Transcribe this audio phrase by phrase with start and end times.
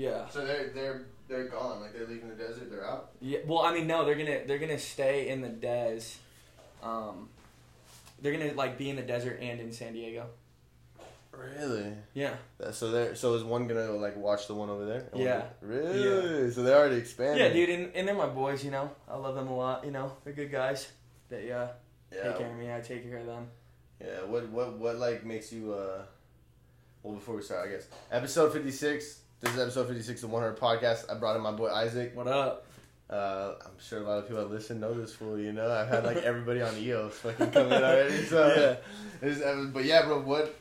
[0.00, 0.28] Yeah.
[0.30, 1.80] So they're they're they're gone.
[1.82, 2.70] Like they're leaving the desert.
[2.70, 3.10] They're out.
[3.20, 3.40] Yeah.
[3.46, 6.00] Well, I mean, no, they're gonna they're gonna stay in the des.
[6.82, 7.28] Um,
[8.22, 10.26] they're gonna like be in the desert and in San Diego.
[11.32, 11.92] Really?
[12.14, 12.34] Yeah.
[12.72, 15.00] So they're so is one gonna like watch the one over there?
[15.00, 15.42] And one Yeah.
[15.60, 16.50] gonna- Really?
[16.50, 17.38] So they're already expanding.
[17.46, 18.64] Yeah, dude, and, and they're my boys.
[18.64, 19.84] You know, I love them a lot.
[19.84, 20.88] You know, they're good guys.
[21.28, 21.68] They uh
[22.12, 22.22] Yeah.
[22.24, 22.72] take care of me.
[22.74, 23.46] I take care of them.
[24.00, 24.24] Yeah.
[24.24, 26.02] What what what like makes you uh?
[27.02, 29.20] Well, before we start, I guess episode fifty six.
[29.40, 31.10] This is episode fifty six of One Hundred Podcast.
[31.10, 32.14] I brought in my boy Isaac.
[32.14, 32.66] What up?
[33.08, 35.38] Uh, I'm sure a lot of people that listen know this fool.
[35.38, 38.22] You know, I've had like everybody on EOS fucking come in already.
[38.24, 38.78] So
[39.22, 39.64] Yeah.
[39.72, 40.20] But yeah, bro.
[40.20, 40.54] What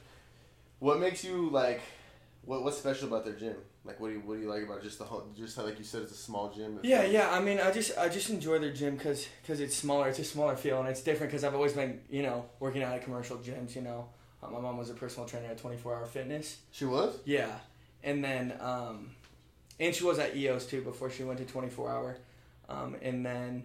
[0.80, 1.82] what makes you like?
[2.46, 3.56] What what's special about their gym?
[3.84, 5.28] Like, what do you what do you like about just the whole?
[5.38, 6.80] Just how, like you said, it's a small gym.
[6.84, 7.30] Yeah, like- yeah.
[7.32, 10.08] I mean, I just I just enjoy their gym because cause it's smaller.
[10.08, 12.94] It's a smaller feel and it's different because I've always been you know working out
[12.94, 13.76] at commercial gyms.
[13.76, 14.08] You know,
[14.42, 16.58] uh, my mom was a personal trainer at Twenty Four Hour Fitness.
[16.72, 17.18] She was.
[17.26, 17.52] Yeah,
[18.04, 19.12] and then um,
[19.80, 22.18] and she was at EOS too before she went to Twenty Four Hour,
[22.68, 23.64] um, and then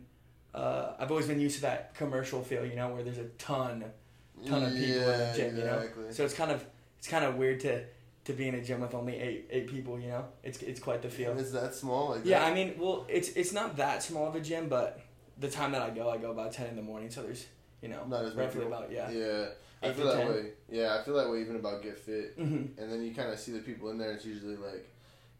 [0.54, 2.64] uh, I've always been used to that commercial feel.
[2.64, 3.84] You know, where there's a ton
[4.46, 5.56] ton of people in the Yeah, gym.
[5.56, 6.64] You know, so it's kind of
[6.98, 7.84] it's kind of weird to
[8.26, 9.98] to be in a gym with only eight eight people.
[10.00, 11.32] You know, it's it's quite the feel.
[11.32, 12.10] And it's that small.
[12.10, 12.50] Like Yeah, that?
[12.50, 15.00] I mean, well, it's it's not that small of a gym, but
[15.38, 17.46] the time that I go, I go about ten in the morning, so there's
[17.82, 18.76] you know Not as many roughly people.
[18.78, 19.10] about yeah.
[19.10, 19.46] Yeah.
[19.90, 20.28] I feel that 10.
[20.28, 20.44] way.
[20.70, 22.38] Yeah, I feel that way even about Get Fit.
[22.38, 22.80] Mm-hmm.
[22.80, 24.12] And then you kind of see the people in there.
[24.12, 24.88] It's usually like,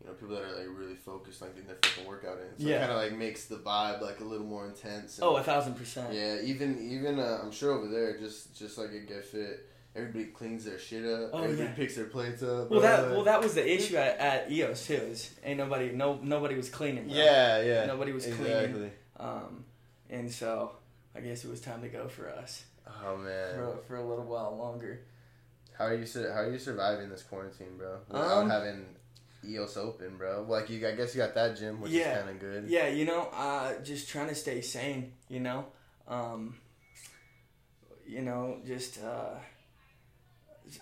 [0.01, 2.63] you know, people that are like really focused, like getting their fucking workout in.
[2.63, 2.77] So Yeah.
[2.77, 5.19] it kind of like makes the vibe like a little more intense.
[5.19, 6.13] and- Oh, a thousand percent.
[6.13, 10.27] Yeah, even even uh, I'm sure over there, just just like at Get Fit, everybody
[10.27, 11.31] cleans their shit up.
[11.33, 11.75] Oh, everybody yeah.
[11.75, 12.71] picks their plates up.
[12.71, 14.95] Well, that well that was the issue at, at EOS too.
[14.95, 17.07] Is ain't nobody no nobody was cleaning.
[17.09, 17.17] Bro.
[17.17, 17.87] Yeah, yeah.
[17.87, 18.73] Nobody was exactly.
[18.73, 18.91] cleaning.
[19.19, 19.65] Um,
[20.11, 20.73] and so
[21.15, 24.25] I guess it was time to go for us Oh man, for for a little
[24.25, 25.01] while longer.
[25.79, 27.99] how are you how are you surviving this quarantine, bro?
[28.09, 28.87] Without Um, having
[29.45, 30.45] EOS open, bro.
[30.49, 32.13] Like you, I guess you got that gym, which Yeah.
[32.13, 32.65] is kind of good.
[32.69, 35.13] Yeah, you know, uh, just trying to stay sane.
[35.29, 35.67] You know,
[36.09, 36.57] um,
[38.07, 39.35] you know, just uh,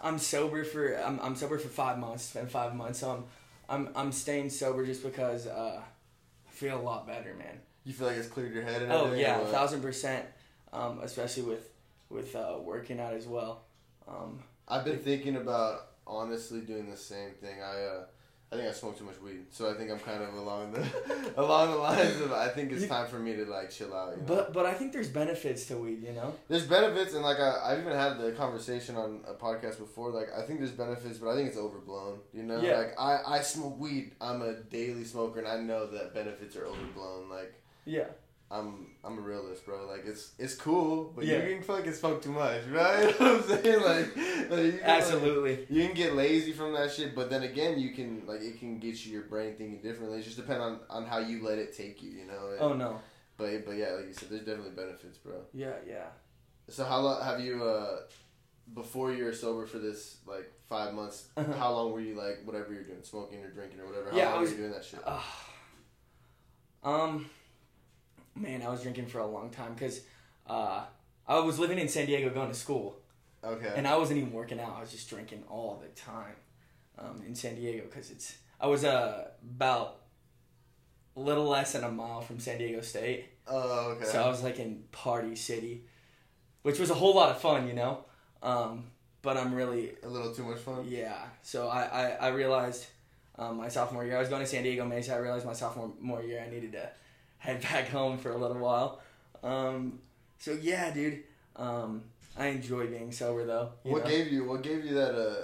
[0.00, 2.24] I'm sober for I'm, I'm sober for five months.
[2.24, 3.24] It's been five months, so I'm
[3.68, 7.60] I'm I'm staying sober just because uh, I feel a lot better, man.
[7.84, 9.20] You feel like it's cleared your head and Oh everything.
[9.22, 10.24] yeah, a thousand percent.
[10.72, 11.68] Um, especially with
[12.12, 13.64] with uh, working out as well.
[14.06, 17.62] Um, I've been thinking about honestly doing the same thing.
[17.62, 18.04] I uh,
[18.52, 21.32] I think I smoke too much weed, so I think I'm kind of along the
[21.38, 24.10] along the lines of I think it's time for me to like chill out.
[24.10, 24.24] You know?
[24.26, 26.02] but but I think there's benefits to weed.
[26.02, 26.34] You know.
[26.48, 30.10] There's benefits, and like I, I've even had the conversation on a podcast before.
[30.10, 32.18] Like I think there's benefits, but I think it's overblown.
[32.34, 32.76] You know, Yeah.
[32.78, 34.12] like I, I smoke weed.
[34.20, 37.30] I'm a daily smoker, and I know that benefits are overblown.
[37.30, 37.54] Like
[37.86, 38.08] Yeah.
[38.52, 39.86] I'm, I'm a realist, bro.
[39.86, 41.42] Like it's, it's cool, but Yeah.
[41.42, 43.14] you can fucking smoke too much, right?
[43.18, 43.82] You know what I'm saying?
[43.82, 45.66] Like, like you can, like, Absolutely.
[45.70, 48.78] you can get lazy from that shit, but then again, you can like it can
[48.78, 50.18] get you your brain thinking differently.
[50.20, 52.50] It just depends on on how you let it take you, you know.
[52.52, 53.00] And- Oh no.
[53.38, 55.36] But but yeah, like you said, there's definitely benefits, bro.
[55.54, 56.08] Yeah yeah.
[56.68, 58.00] So how long have you uh
[58.74, 61.28] before you were sober for this like five months?
[61.38, 61.52] Uh-huh.
[61.54, 64.10] How long were you like whatever you're doing, smoking or drinking or whatever?
[64.10, 65.00] How Yeah, I long was- were you doing that shit?
[65.06, 65.20] Uh,
[66.84, 67.26] um,
[68.34, 70.00] man, I was drinking for a long time because
[70.46, 70.84] uh,
[71.26, 72.98] I was living in San Diego going to school,
[73.44, 73.72] okay.
[73.76, 74.74] and I wasn't even working out.
[74.76, 76.34] I was just drinking all the time
[76.98, 78.36] um, in San Diego because it's.
[78.60, 79.98] I was uh, about
[81.16, 84.04] a little less than a mile from San Diego State, oh okay.
[84.04, 85.84] so I was like in Party City,
[86.62, 88.04] which was a whole lot of fun, you know.
[88.42, 88.84] Um,
[89.22, 90.84] but I'm really a little too much fun.
[90.88, 91.26] yeah.
[91.42, 92.86] So I, I, I realized
[93.38, 95.14] um, my sophomore year, I was going to San Diego Mesa.
[95.14, 96.90] I realized my sophomore more year, I needed to
[97.42, 99.00] head back home for a little while.
[99.42, 99.98] Um,
[100.38, 101.24] so yeah, dude.
[101.56, 102.04] Um,
[102.36, 103.72] I enjoy being sober though.
[103.82, 104.10] What know?
[104.10, 105.34] gave you what gave you that uh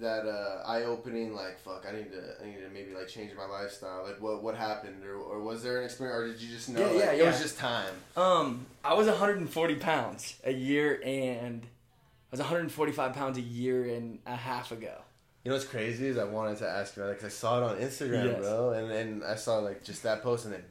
[0.00, 3.30] that uh eye opening like fuck I need to I need to maybe like change
[3.36, 6.48] my lifestyle like what what happened or, or was there an experience or did you
[6.52, 10.52] just know Yeah, like, yeah, it was just time Um, I was 140 pounds a
[10.52, 15.02] year and I was 145 pounds a year and a half ago.
[15.44, 17.58] You know what's crazy is I wanted to ask you about it because I saw
[17.58, 18.38] it on Instagram, Yes.
[18.40, 20.62] bro, and and I saw like just that post and then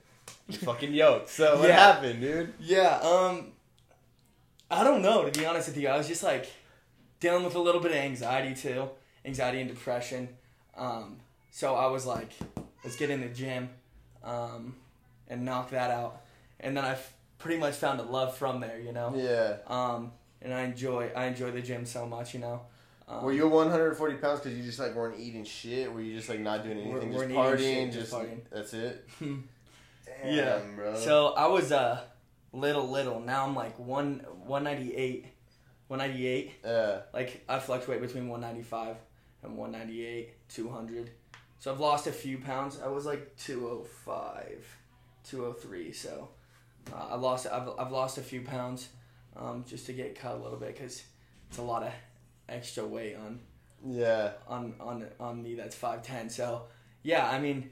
[0.48, 1.30] you fucking yoked.
[1.30, 1.78] So what Yeah.
[1.80, 2.54] happened, dude?
[2.60, 3.52] Yeah, um
[4.70, 5.90] I don't know, to be honest with you.
[5.90, 6.48] I was just like
[7.20, 8.90] dealing with a little bit of anxiety too.
[9.26, 10.30] Anxiety and depression.
[10.78, 11.18] Um
[11.52, 12.32] so I was like,
[12.84, 13.70] let's get in the gym
[14.24, 14.76] um
[15.28, 16.22] and knock that out.
[16.62, 16.98] And then I
[17.40, 19.14] pretty much found a love from there, you know.
[19.18, 19.58] Yeah.
[19.68, 22.62] Um and I enjoy I enjoy the gym so much, you know.
[23.12, 25.92] Um, Were you 140 pounds because you just like weren't eating shit?
[25.94, 28.40] Were you just like not doing anything, we're just partying, shit, just just partying.
[28.50, 29.06] that's it?
[29.20, 29.44] Damn,
[30.26, 30.60] Yeah.
[30.76, 30.96] bro.
[30.96, 32.02] So I was uh
[32.54, 33.20] little little.
[33.20, 35.26] Now I'm like one one ninety eight.
[35.88, 36.54] One ninety eight.
[36.64, 37.02] yeah.
[37.14, 38.96] Like I fluctuate between one ninety five
[39.44, 41.12] and one ninety eight, two hundred.
[41.60, 42.80] So I've lost a few pounds.
[42.84, 44.66] I was like 205,
[45.30, 45.92] 203.
[45.92, 46.30] So
[46.94, 47.46] uh, I lost.
[47.46, 48.90] I've, I've lost a few pounds
[49.36, 51.04] um, just to get cut a little bit because
[51.50, 51.92] it's a lot of
[52.52, 53.40] extra weight on
[53.88, 54.32] Yeah.
[54.48, 56.64] on on on me that's 5'10 so
[57.04, 57.70] yeah i mean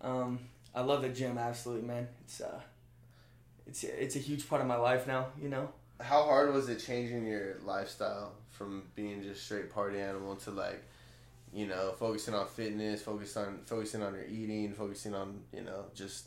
[0.00, 0.38] um
[0.74, 2.60] i love the gym absolutely man it's uh
[3.66, 5.68] it's it's a huge part of my life now you know
[6.00, 10.82] How hard was it changing your lifestyle from being just straight party animal to like,
[11.52, 15.84] you know, focusing on fitness, focus on focusing on your eating, focusing on you know
[15.94, 16.26] just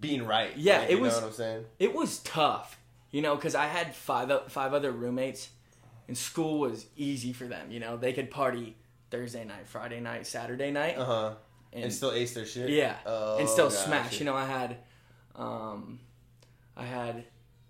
[0.00, 0.56] being right.
[0.56, 1.64] Yeah, Like, it you was- know what I'm saying.
[1.78, 2.78] it was tough
[3.12, 5.50] you know because i had five five other roommates
[6.10, 8.74] and school was easy for them you know they could party
[9.12, 11.34] thursday night friday night saturday night Uh huh.
[11.72, 12.68] and, And, still ace their shit.
[12.68, 13.80] yeah Oh, and still gotcha.
[13.86, 14.78] smash you know i had
[15.36, 16.00] um
[16.76, 17.24] i had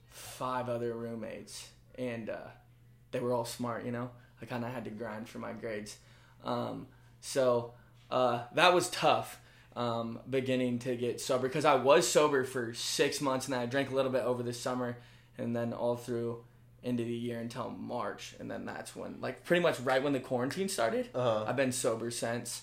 [0.09, 2.49] five other roommates and uh
[3.13, 4.09] they were all smart you know
[4.41, 5.99] i kind of had to grind for my grades
[6.45, 6.87] um
[7.21, 7.75] so
[8.11, 9.39] uh that was tough
[9.77, 13.67] um beginning to get sober because i was sober for six months and then i
[13.67, 14.97] drank a little bit over the summer
[15.39, 16.43] and then all through
[16.83, 20.21] into the year until march and then that's when like pretty much right when the
[20.21, 21.45] quarantine started Uh huh.
[21.49, 22.63] I've been sober since.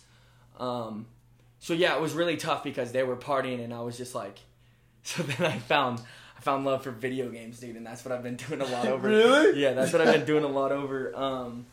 [0.59, 1.05] Um,
[1.59, 4.39] so yeah, it was really tough because they were partying and I was just like,
[5.03, 5.99] so then I found
[6.37, 8.85] I found love for video games, dude, and that's what I've been doing a lot
[8.93, 9.07] over.
[9.07, 9.59] Really?
[9.61, 11.15] Yeah, that's what I've been doing a lot over.
[11.15, 11.65] Um,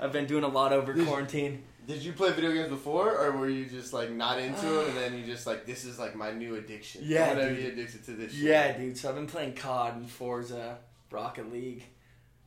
[0.00, 1.62] I've been doing a lot over Did- quarantine.
[1.86, 4.96] Did you play video games before, or were you just like not into it, and
[4.96, 7.02] then you just like this is like my new addiction?
[7.04, 7.58] Yeah, I'm gonna dude.
[7.58, 8.32] be addicted to this.
[8.32, 8.42] Shit.
[8.42, 8.98] Yeah, dude.
[8.98, 10.78] So I've been playing COD and Forza,
[11.16, 11.82] Rocket League.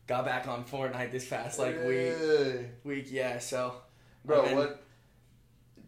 [0.06, 2.16] Got back on Fortnite this past like week.
[2.18, 2.66] Hey.
[2.84, 3.40] Week, yeah.
[3.40, 3.74] So,
[4.24, 4.44] bro.
[4.44, 4.84] Been- What?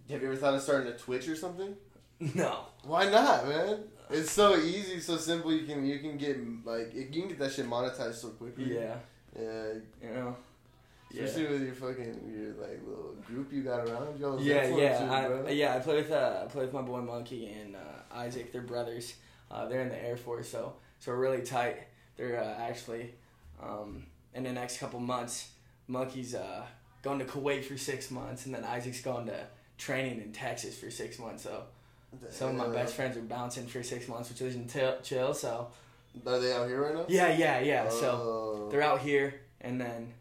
[0.09, 1.75] Have you ever thought of starting a Twitch or something?
[2.35, 2.65] no.
[2.83, 3.83] Why not, man?
[4.09, 5.53] It's so easy, so simple.
[5.53, 8.73] You can you can get like you can get that shit monetized so quickly.
[8.75, 8.95] Yeah.
[9.39, 9.73] Yeah.
[10.03, 10.35] You know.
[11.11, 11.23] Yeah.
[11.23, 14.39] Especially with your fucking your like little group you got around you.
[14.41, 15.43] Yeah, yeah.
[15.47, 15.75] I, yeah.
[15.75, 17.79] I play with uh, I play with my boy Monkey and uh,
[18.13, 18.51] Isaac.
[18.51, 19.15] They're brothers.
[19.49, 21.77] Uh, they're in the Air Force, so so we're really tight.
[22.21, 23.15] They're uh, actually
[23.63, 25.49] um, in the next couple months.
[25.87, 26.63] Monkey's uh,
[27.01, 29.39] going to Kuwait for six months, and then Isaac's going to
[29.79, 31.41] training in Texas for six months.
[31.43, 31.63] So
[32.29, 35.33] some of my best friends are bouncing for six months, which isn't t- chill.
[35.33, 35.69] So
[36.27, 37.05] Are they out here right now?
[37.07, 37.89] yeah, yeah, yeah.
[37.89, 38.69] So Oh.
[38.69, 40.13] they're out here, and then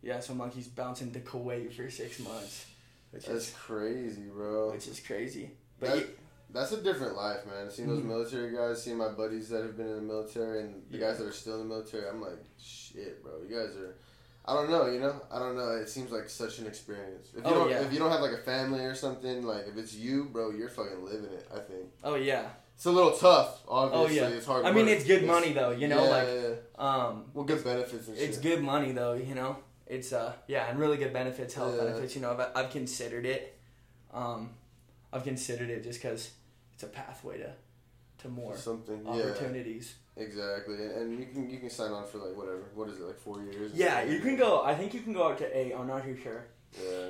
[0.00, 2.66] yeah, so Monkey's bouncing to Kuwait for six months,
[3.10, 4.70] which That's is crazy, bro.
[4.70, 5.50] which is crazy.
[5.80, 6.18] But That-
[6.52, 7.70] That's a different life, man.
[7.70, 8.06] Seeing those Mhm.
[8.06, 11.08] military guys, seeing my buddies that have been in the military, and the Yeah.
[11.08, 13.40] guys that are still in the military, I'm like, shit, bro.
[13.48, 13.94] You guys are.
[14.44, 15.14] I don't know, you know.
[15.30, 15.70] I don't know.
[15.76, 17.28] It seems like such an experience.
[17.30, 17.80] If you Oh, don't, yeah.
[17.82, 20.68] if you don't have like a family or something, like if it's you, bro, you're
[20.68, 21.46] fucking living it.
[21.54, 22.50] I think oh yeah.
[22.74, 23.62] it's a little tough.
[23.68, 24.26] Oh yeah.
[24.28, 24.64] it's hard.
[24.64, 25.70] I mean, it's good money though.
[25.70, 26.54] You know, yeah, like yeah,
[27.06, 28.42] um, well, good benefits and it's shit.
[28.42, 29.12] good money though.
[29.12, 32.16] You know, it's uh, yeah, and really good benefits, health benefits.
[32.16, 33.56] You know, I've, I've considered it.
[34.12, 34.50] Um,
[35.12, 36.30] I've considered it just because
[36.82, 37.52] it's a pathway to
[38.18, 39.04] to more something.
[39.04, 39.94] Yeah, opportunities.
[40.16, 40.76] exactly.
[40.84, 42.62] And, you can you can sign on for like whatever.
[42.74, 43.72] What is it like four years?
[43.74, 44.62] Yeah, you can go.
[44.62, 45.72] I think you can go up to eight.
[45.72, 46.44] I'm not too sure.
[46.80, 47.08] Yeah,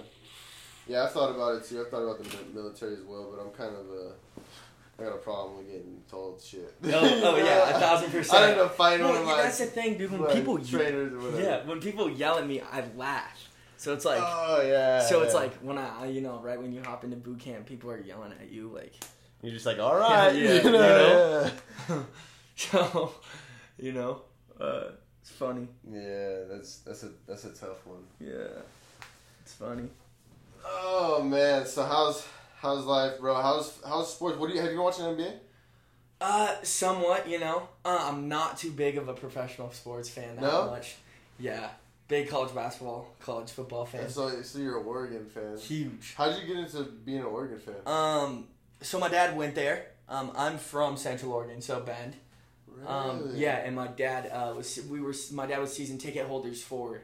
[0.87, 1.05] yeah.
[1.05, 1.81] I've thought about it too.
[1.81, 4.41] I've thought about the military as well, but I'm kind of uh,
[4.99, 6.75] I got a problem with getting told shit.
[6.85, 6.91] Oh,
[7.25, 8.43] oh yeah, a thousand percent.
[8.43, 10.11] I end up fighting one yeah, my that's the thing, dude.
[10.11, 11.41] When like, people whatever.
[11.41, 13.49] yeah, when people yell at me, I laugh.
[13.77, 14.21] So it's like.
[14.23, 15.01] oh yeah.
[15.01, 17.91] So it's like when I, you know, right when you hop into boot camp, people
[17.91, 18.95] are yelling at you, like,
[19.43, 21.51] you're just like, all right, Yeah, you you know, know?
[21.89, 22.03] yeah.
[22.57, 23.13] so,
[23.79, 24.23] you know,
[24.61, 24.85] uh,
[25.21, 25.69] it's funny.
[25.91, 28.05] Yeah, that's that's a that's a tough one.
[28.21, 28.63] Yeah,
[29.43, 29.89] it's funny.
[30.65, 32.27] Oh man, so how's
[32.61, 33.35] how's life, bro?
[33.41, 34.39] How's how's sports?
[34.39, 35.35] What do you have you been watching NBA?
[36.21, 37.69] Uh, somewhat, you know.
[37.85, 40.67] Uh, I'm not too big of a professional sports fan that No?
[40.71, 40.95] much.
[41.41, 41.69] Yeah,
[42.07, 44.09] big college basketball, college football fan.
[44.09, 45.57] So so you're an Oregon fan.
[45.59, 46.15] Huge.
[46.17, 47.75] How'd you get into being an Oregon fan?
[47.87, 48.47] Um,
[48.83, 49.87] so my dad went there.
[50.09, 52.17] Um, I'm from Central Oregon, so Bend.
[52.87, 53.39] Um, Really?
[53.41, 57.03] yeah, and my dad uh, was we were my dad was season ticket holders for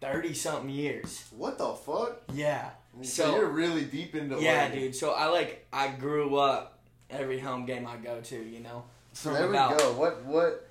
[0.00, 1.24] thirty something years.
[1.30, 2.22] What the fuck?
[2.32, 2.70] Yeah.
[3.02, 4.78] So, So- you're really deep into Yeah, Oregon.
[4.80, 4.96] dude.
[4.96, 6.78] So I like I grew up
[7.10, 8.84] every home game I go to, you know.
[9.12, 9.92] So there about- we go.
[9.92, 10.68] What what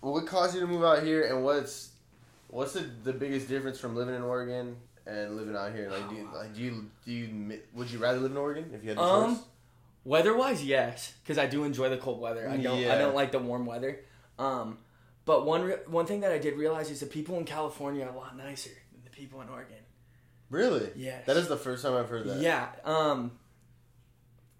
[0.00, 1.90] what caused you to move out here, and what's
[2.48, 5.90] what's the the biggest difference from living in Oregon and living out here?
[5.90, 8.82] Like, do you like do you do you would you rather live in Oregon if
[8.82, 9.44] you had the Um, choice?
[10.04, 12.48] Weather wise, yes, because I do enjoy the cold weather.
[12.48, 12.78] I don't.
[12.84, 14.00] I don't like the warm weather.
[14.38, 14.78] Um,
[15.24, 18.10] but one re- one thing that I did realize is the people in California are
[18.12, 19.78] a lot nicer than the people in Oregon.
[20.50, 20.90] Really?
[20.94, 21.20] Yeah.
[21.24, 22.38] That is the first time I've heard that.
[22.40, 22.68] Yeah.
[22.84, 23.32] Um,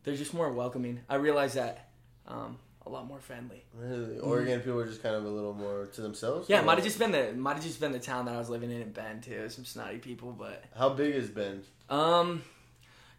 [0.03, 1.01] they're just more welcoming.
[1.11, 1.91] I realize that.
[2.27, 3.65] Um, a lot more friendly.
[3.75, 6.49] Really, Oregon people are just kind of a little more to themselves.
[6.49, 8.51] Yeah, might have just been the might have just been the town that I was
[8.51, 9.49] living in in Bend too.
[9.49, 11.65] Some snotty people, but How big is Bend?
[11.91, 12.43] um,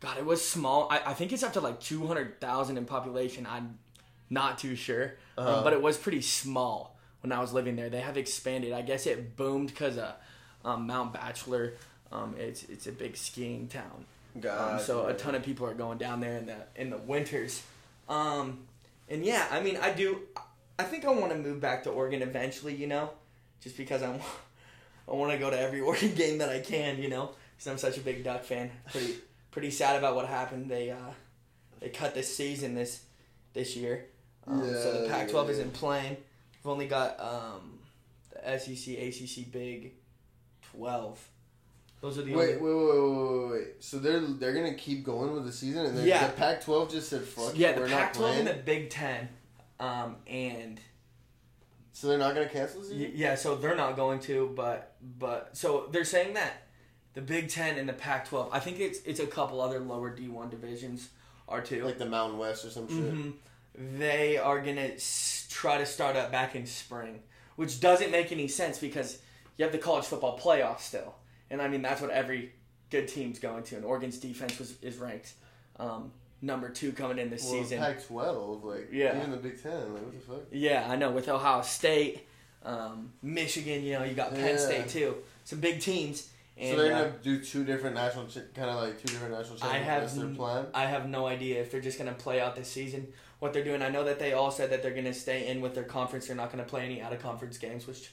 [0.01, 0.87] God, it was small.
[0.91, 3.47] I, I think it's up to like two hundred thousand in population.
[3.49, 3.79] I'm
[4.29, 5.57] not too sure, Uh-huh.
[5.57, 7.89] um, but it was pretty small when I was living there.
[7.89, 8.71] They have expanded.
[8.73, 10.13] I guess it boomed because of
[10.63, 11.73] um, Mount Bachelor.
[12.11, 14.05] Um, it's it's a big skiing town.
[14.35, 16.97] Um, God, so a ton of people are going down there in the in the
[16.97, 17.63] winters.
[18.07, 18.59] Um,
[19.09, 20.21] and yeah, I mean, I do.
[20.77, 22.75] I think I want to move back to Oregon eventually.
[22.75, 23.09] You know,
[23.61, 24.19] just because I'm.
[25.07, 27.01] I want to go to every Oregon game that I can.
[27.01, 28.71] You know, because I'm such a big Duck fan.
[28.91, 29.15] Pretty
[29.51, 30.69] pretty sad about what happened.
[30.69, 31.11] They uh,
[31.79, 33.03] they cut this season this
[33.53, 34.05] this year.
[34.47, 35.51] Um, so the Yeah, Pac-12 yeah.
[35.51, 36.17] isn't playing.
[36.63, 37.79] We've only got um,
[38.31, 39.93] the SEC, ACC, Big
[40.73, 41.29] 12.
[42.01, 42.61] Those are the Wait, only.
[42.61, 43.67] wait, wait, wait, wait, wait.
[43.83, 46.27] So they're they're gonna keep going with the season, and Yeah.
[46.27, 47.57] the Pac-12 just said fuck.
[47.57, 48.39] Yeah, the we're not Pac-12 playing.
[48.39, 49.29] and the Big Ten,
[49.79, 50.79] um, and
[51.93, 53.11] So they're not gonna cancel the season.
[53.15, 56.63] yeah, so they're not going to, but but so they're saying that
[57.13, 58.49] the Big Ten and the Pac-12.
[58.51, 61.09] I think it's it's a couple other lower D1 divisions
[61.47, 61.83] are too.
[61.85, 62.97] Like the Mountain West or some shit.
[63.13, 63.31] hmm
[63.97, 67.23] They are gonna s- try to start up back in spring,
[67.55, 69.19] which doesn't make any sense because
[69.57, 71.15] you have the college football playoff still,
[71.49, 72.51] and I mean that's what every
[72.89, 73.75] good team's going to.
[73.75, 75.33] And Oregon's defense was is ranked
[75.77, 76.11] um,
[76.41, 77.79] number two coming in this Well, season.
[77.79, 79.17] Pac-12, like Yeah.
[79.17, 80.41] even the Big Ten, like what the fuck?
[80.51, 81.11] Yeah, I know.
[81.11, 82.25] With Ohio State,
[82.63, 84.57] um, Michigan, you know, you got Penn Yeah.
[84.57, 85.17] State too.
[85.43, 86.29] Some big teams.
[86.57, 89.33] And so they're uh, gonna do two different national, ch- kind of like two different
[89.33, 90.67] national I have their plan.
[90.73, 93.07] I have no idea if they're just gonna play out this season.
[93.39, 95.75] What they're doing, I know that they all said that they're gonna stay in with
[95.75, 96.27] their conference.
[96.27, 98.11] They're not gonna play any out of conference games, which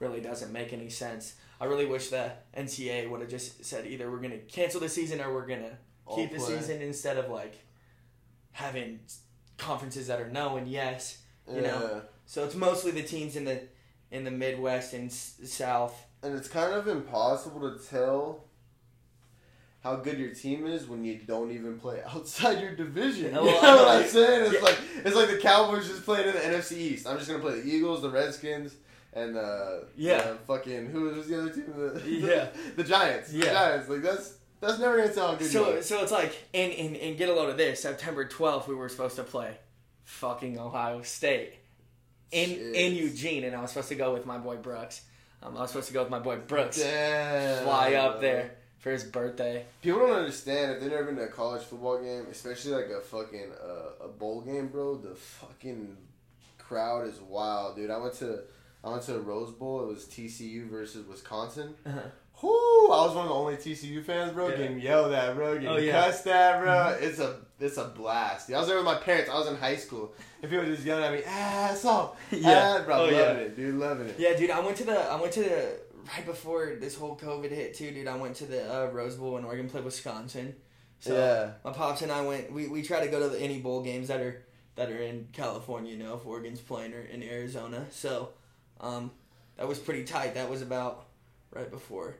[0.00, 1.34] really doesn't make any sense.
[1.60, 5.20] I really wish the NCAA would have just said either we're gonna cancel the season
[5.20, 7.54] or we're gonna All keep the season instead of like
[8.52, 9.00] having
[9.56, 11.18] conferences that are no and yes.
[11.48, 11.62] you yeah.
[11.62, 12.02] know.
[12.26, 13.62] So it's mostly the teams in the
[14.10, 16.06] in the Midwest and s- South.
[16.22, 18.44] and it's kind of impossible to tell
[19.82, 23.26] how good your team is when you don't even play outside your division.
[23.26, 24.46] You know what I'm saying?
[24.46, 24.60] It's yeah.
[24.60, 27.06] like it's like the Cowboys just playing in the NFC East.
[27.06, 28.74] I'm just gonna play the Eagles, the Redskins,
[29.14, 30.16] and uh, Yeah.
[30.16, 31.64] uh, fucking who was the other team?
[31.76, 32.48] The, Yeah.
[32.76, 33.30] the Giants.
[33.30, 33.52] The Yeah.
[33.52, 33.88] Giants.
[33.88, 37.28] Like that's that's never gonna sound good So so it's like and, and and get
[37.28, 37.80] a load of this.
[37.82, 39.56] September twelfth, we were supposed to play
[40.04, 41.54] fucking Ohio State
[42.30, 42.74] in Shit.
[42.74, 45.02] in Eugene, and I was supposed to go with my boy Brooks.
[45.42, 46.78] Um, I was supposed to go with my boy Brooks.
[46.78, 47.64] Damn.
[47.64, 49.64] Fly up there for his birthday.
[49.82, 53.00] People don't understand if they've never been to a college football game, especially like a
[53.00, 54.96] fucking uh, a bowl game, bro.
[54.96, 55.96] The fucking
[56.58, 57.90] crowd is wild, dude.
[57.90, 58.40] I went to
[58.84, 59.82] I went to a Rose Bowl.
[59.82, 61.74] It was TCU versus Wisconsin.
[61.86, 62.00] Uh-huh.
[62.42, 62.92] Whoo!
[62.92, 64.48] I was one of the only TCU fans, bro.
[64.48, 64.56] Yeah.
[64.56, 65.54] Getting yelled at, bro.
[65.54, 65.92] Getting Oh, yeah.
[65.94, 66.10] Mm-hmm.
[66.10, 66.96] cussed at, bro.
[67.00, 68.52] It's a it's a blast.
[68.52, 69.30] I was there with my parents.
[69.30, 70.12] I was in high school,
[70.42, 72.78] and people were just yelling at me, asshole, Yeah.
[72.80, 72.94] ah, bro.
[72.96, 73.30] Oh, loving yeah.
[73.32, 73.74] it, dude.
[73.76, 74.16] Loving it.
[74.18, 75.78] Yeah, dude, I went to the I went to the
[76.16, 78.08] right before this whole COVID hit too, dude.
[78.08, 80.54] I went to the uh, Rose Bowl when Oregon played Wisconsin.
[81.00, 81.52] So Yeah.
[81.64, 82.52] my pops and I went.
[82.52, 84.42] We, we try to go to the, any bowl games that are
[84.74, 85.92] that are in California.
[85.92, 87.86] You know, if Oregon's playing or in Arizona.
[87.90, 88.30] So,
[88.84, 89.10] um,
[89.56, 90.34] that was pretty tight.
[90.34, 91.06] That was about
[91.50, 92.16] right before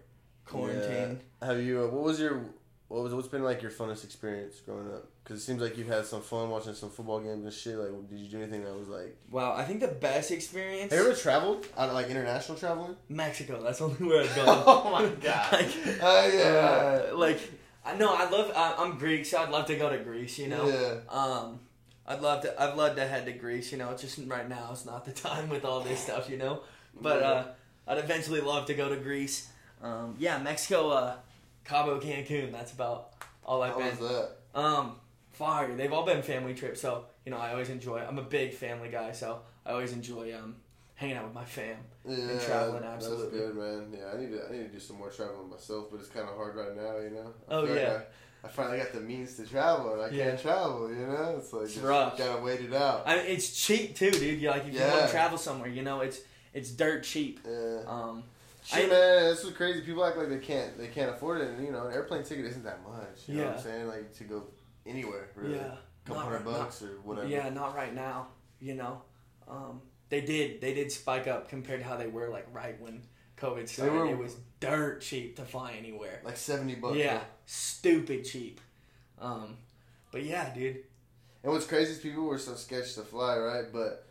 [0.47, 1.21] quarantine.
[1.43, 1.47] Yeah.
[1.49, 1.83] Have you?
[1.85, 2.41] Uh, what was your?
[2.89, 3.15] What was?
[3.15, 5.09] What's been like your funnest experience growing up?
[5.23, 7.77] Because it seems like you've had some fun watching some football games and shit.
[7.79, 9.17] Like, did you do anything that was like?
[9.31, 11.67] Wow, I think the best experience Have you ever traveled?
[11.79, 12.95] Out of like international traveling?
[13.09, 13.63] Mexico.
[13.63, 14.63] That's only where I've gone.
[14.67, 15.53] oh my god!
[15.53, 15.71] Like,
[16.03, 17.11] Oh yeah.
[17.13, 17.41] uh, like
[17.87, 18.53] I know I love.
[18.55, 20.39] I, I'm Greek, so I'd love to go to Greece.
[20.39, 20.69] You know.
[20.69, 20.97] Yeah.
[21.09, 21.61] Um,
[22.07, 22.63] I'd love to.
[22.63, 23.73] I'd love to head to Greece.
[23.73, 26.29] You know, it's just right now it's not the time with all this stuff.
[26.29, 26.61] You know,
[27.01, 27.45] but uh,
[27.89, 29.49] I'd eventually love to go to Greece.
[29.83, 31.17] Um, yeah, Mexico, uh,
[31.65, 32.53] Cabo, Cancun.
[32.53, 33.13] That's about
[33.45, 33.99] all I've How been.
[33.99, 34.31] was that?
[34.59, 34.97] Um,
[35.33, 35.75] fire.
[35.75, 37.99] They've all been family trips, so you know I always enjoy.
[38.07, 40.57] I'm a big family guy, so I always enjoy um
[40.97, 41.77] hanging out with my fam.
[42.07, 43.39] Yeah, traveling, absolutely.
[43.39, 43.99] That's good, man.
[43.99, 44.47] Yeah, I need to.
[44.47, 46.99] I need to do some more traveling myself, but it's kind of hard right now.
[46.99, 47.33] You know.
[47.49, 48.01] I Oh, like yeah.
[48.01, 48.03] I,
[48.45, 50.29] I finally got the means to travel, and I Yeah.
[50.31, 50.91] can't travel.
[50.91, 52.19] You know, it's like It's just rough.
[52.19, 53.05] gotta wait it out.
[53.07, 54.41] I mean, it's cheap too, dude.
[54.41, 56.21] You like if you want to travel somewhere, you know, it's
[56.53, 57.41] it's dirt cheap.
[57.45, 57.81] yeah.
[57.87, 58.23] Um,
[58.63, 59.81] Shit, I- man, this is crazy.
[59.83, 62.45] People act like they can't they can't afford it, and you know, an airplane ticket
[62.47, 63.27] isn't that much.
[63.27, 63.57] You know what Yeah.
[63.57, 63.89] I'm saying?
[63.89, 64.45] Like to go
[64.87, 65.57] anywhere, really.
[65.57, 65.77] yeah.
[66.05, 67.27] couple Not hundred right- bucks or whatever.
[67.29, 68.29] Yeah, not right now.
[68.61, 69.01] You know,
[69.49, 73.03] um, they did they did spike up compared to how they were like right when
[73.39, 73.93] COVID started.
[73.95, 74.37] were- it was
[74.67, 76.21] dirt cheap to fly anywhere.
[76.25, 76.97] Like seventy bucks.
[76.97, 78.61] yeah, stupid cheap.
[79.21, 79.57] Um,
[80.11, 80.79] but yeah, dude.
[81.43, 83.65] And what's crazy is people were so sketched to fly, right?
[83.73, 84.07] But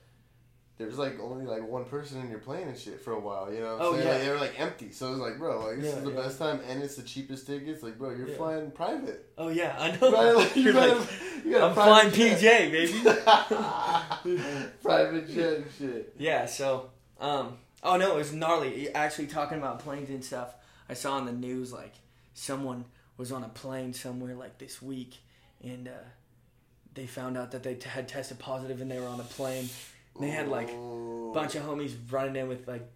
[0.78, 3.52] there's like only like one person in your plane and shit for a while.
[3.54, 3.78] You know?
[3.80, 4.12] Oh, yeah.
[4.12, 6.12] Like, they were like empty, so it was like, bro, like this Yeah, is the
[6.12, 6.22] yeah.
[6.22, 7.82] best time, and it's the cheapest tickets.
[7.84, 8.38] Like, bro, you're Yeah.
[8.38, 9.30] flying private.
[9.38, 10.12] Oh yeah, I know.
[10.12, 10.36] Right?
[10.36, 11.08] Like, you You're like,
[11.46, 14.38] you got I'm flying private PJ, baby.
[14.84, 16.14] private jet and shit.
[16.18, 18.94] Yeah, so um oh no, it was gnarly.
[18.94, 20.54] Actually talking about planes and stuff.
[20.90, 21.94] I saw on the news like
[22.34, 22.86] someone
[23.18, 25.18] was on a plane somewhere like this week,
[25.64, 25.92] and uh,
[26.94, 29.70] they found out that they t- had tested positive, and they were on a plane.
[30.16, 32.88] And they had like a bunch of homies running in with like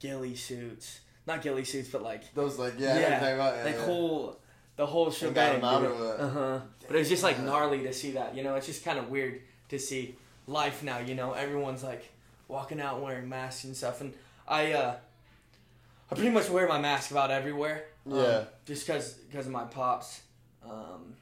[0.00, 3.84] ghillie suits, not ghillie suits, but like those like yeah, Yeah, about- yeah, like yeah.
[3.84, 4.38] whole
[4.76, 5.58] the whole got shebang.
[5.58, 6.20] him out of it.
[6.20, 6.60] Uh huh.
[6.88, 8.34] But it was just like gnarly to see that.
[8.34, 10.16] You know, it's just kind of weird to see
[10.48, 10.98] life now.
[10.98, 12.10] You know, everyone's like
[12.48, 14.12] walking out wearing masks and stuff, and
[14.46, 14.94] I uh,
[16.10, 17.84] I pretty much wear my mask about everywhere.
[18.06, 18.44] um, Yeah.
[18.66, 20.20] just because because of my pops.
[20.64, 21.14] Um,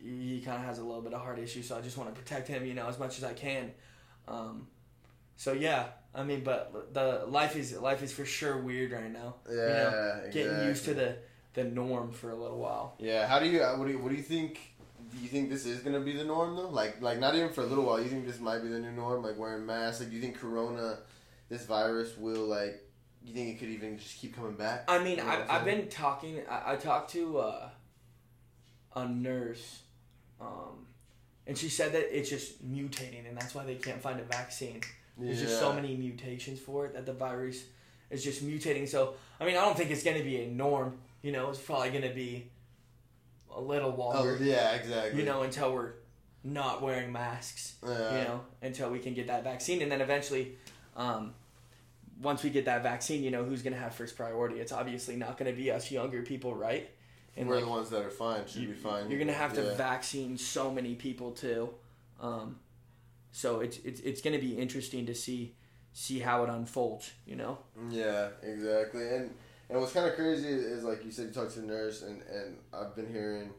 [0.00, 2.20] he kind of has a little bit of heart issue, so I just want to
[2.20, 3.72] protect him, you know, as much as I can.
[4.28, 4.66] Um,
[5.36, 9.36] so yeah, I mean, but the life is life is for sure weird right now.
[9.48, 11.16] yeah, you know, getting used to the
[11.54, 12.94] the norm for a little while.
[12.98, 14.60] Yeah, how do you uh, what do you what do you think?
[15.12, 16.68] Do you think this is gonna be the norm though?
[16.68, 18.00] Like like not even for a little while.
[18.00, 19.22] You think this might be the new norm?
[19.22, 20.00] Like wearing masks.
[20.00, 20.98] Like do you think Corona,
[21.54, 22.80] this virus will like?
[23.24, 24.84] You think it could even just keep coming back?
[24.86, 26.40] I mean, I've, I've been talking.
[26.50, 27.68] I, I talked to uh,
[28.94, 29.80] a nurse,
[30.40, 30.86] um,
[31.46, 34.80] and she said that it's just mutating, and that's why they can't find a vaccine.
[35.16, 37.64] There's just so many mutations for it that the virus
[38.10, 38.86] is just mutating.
[38.88, 40.98] So I mean, I don't think it's going to be a norm.
[41.22, 42.50] You know, it's probably going to be
[43.54, 44.38] a little Oh longer.
[44.42, 45.18] yeah, exactly.
[45.20, 45.92] you know, until we're
[46.42, 47.76] not wearing masks.
[47.82, 48.18] Yeah.
[48.18, 50.56] You know, until we can get that vaccine, and then eventually,
[50.96, 51.32] um,
[52.20, 54.60] once we get that vaccine, you know, who's going to have first priority?
[54.60, 56.88] It's obviously not going to be us younger people, right?
[57.36, 58.46] And we're like, the ones that are fine.
[58.46, 59.10] Should you, be fine.
[59.10, 59.74] You're gonna have to Yeah.
[59.74, 61.74] vaccine so many people too,
[62.20, 62.60] um,
[63.32, 65.56] so it's it's it's gonna be interesting to see
[65.92, 67.10] see how it unfolds.
[67.26, 67.58] You know.
[67.90, 69.08] Yeah, exactly.
[69.08, 69.34] And
[69.68, 72.22] and what's kind of crazy is, like you said, you talked to a nurse, and
[72.22, 73.50] and I've been hearing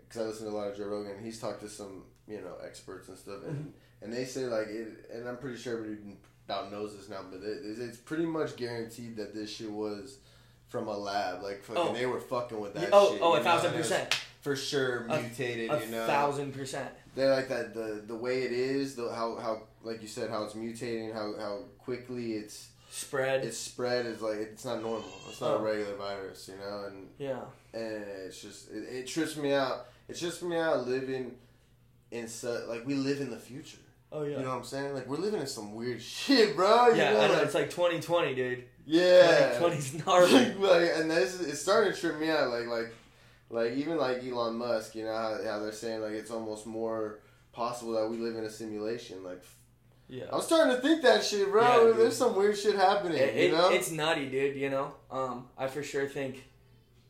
[0.00, 1.22] because I listen to a lot of Joe Rogan.
[1.22, 3.68] He's talked to some you know experts and stuff, and Mm-hmm.
[4.02, 6.16] and they say like it, and I'm pretty sure everybody
[6.50, 10.18] about knows this now, but it, it's- pretty much guaranteed that this shit was
[10.68, 11.42] from a lab.
[11.42, 11.92] Like fucking, Oh.
[11.94, 12.90] they were fucking with that.
[12.92, 15.70] oh shit, oh a thousand and it was percent for sure mutated.
[15.70, 16.88] a you know, thousand percent.
[17.14, 20.44] they like that the the way it is, the how how like you said, how
[20.44, 23.44] it's mutating, how how quickly it's Spread.
[23.44, 25.04] it's spread is like it's not normal.
[25.28, 25.58] It's not Oh.
[25.58, 27.40] a regular virus, you know, and yeah.
[27.72, 29.86] and it's just it, it trips me out.
[30.08, 31.36] It trips me out living
[32.10, 33.78] in su- like we live in the future.
[34.12, 34.38] Oh yeah.
[34.38, 34.94] You know what I'm saying?
[34.94, 36.88] Like we're living in some weird shit, bro.
[36.88, 37.32] You yeah, know, I know.
[37.34, 38.64] like- It's like 2020, dude.
[38.86, 39.58] yeah.
[39.60, 40.54] 2020's gnarly.
[40.58, 42.50] like, and this is, it's starting to trip me out.
[42.50, 42.92] Like like
[43.50, 47.20] like even like Elon Musk, you know how, how they're saying like it's almost more
[47.52, 49.22] possible that we live in a simulation.
[49.22, 49.42] Like
[50.08, 50.24] Yeah.
[50.32, 51.88] I'm starting to think that shit, bro.
[51.90, 51.96] Yeah.
[51.96, 53.18] There's some weird shit happening.
[53.18, 53.70] It, you it- know?
[53.70, 54.56] it's nutty, dude.
[54.56, 54.94] You know.
[55.10, 56.44] Um, I for sure think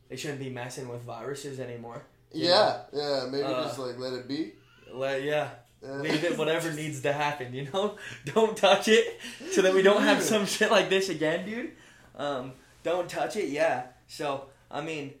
[0.09, 2.03] they shouldn't be messing with viruses anymore.
[2.33, 3.25] yeah, yeah.
[3.31, 4.53] Maybe Uh, just like let it be.
[4.93, 5.49] Let, yeah.
[5.83, 7.95] Uh, leave it whatever needs to happen you know?
[8.25, 9.19] Don't touch it
[9.51, 11.71] so that we don't have some shit like this again dude.
[12.15, 13.87] Um, don't touch it yeah.
[14.07, 15.13] So i mean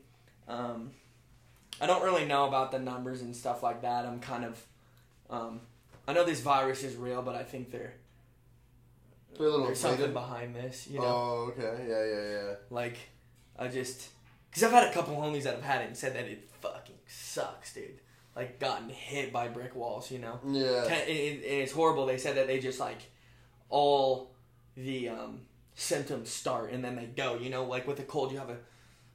[0.47, 0.91] um,
[1.79, 4.05] i don't really know about the numbers and stuff like that.
[4.05, 4.63] I'm kind of
[5.29, 5.61] um,
[6.07, 7.93] i know this virus is real but i think there
[9.39, 11.05] They're there's something behind this you know?
[11.05, 11.85] Oh, okay.
[11.87, 12.53] Yeah, yeah, yeah.
[12.69, 12.97] like
[13.57, 14.09] i just
[14.49, 16.95] because i've had a couple homies that have had it and said that it fucking
[17.07, 17.99] sucks dude
[18.35, 20.83] like gotten hit by brick walls you know Yeah.
[20.85, 22.05] Ten- and and it's horrible.
[22.05, 22.99] They said that they just like
[23.69, 24.31] all
[24.75, 25.41] the um,
[25.75, 27.35] symptoms start and then they go.
[27.35, 28.57] You know, like with a cold, you have a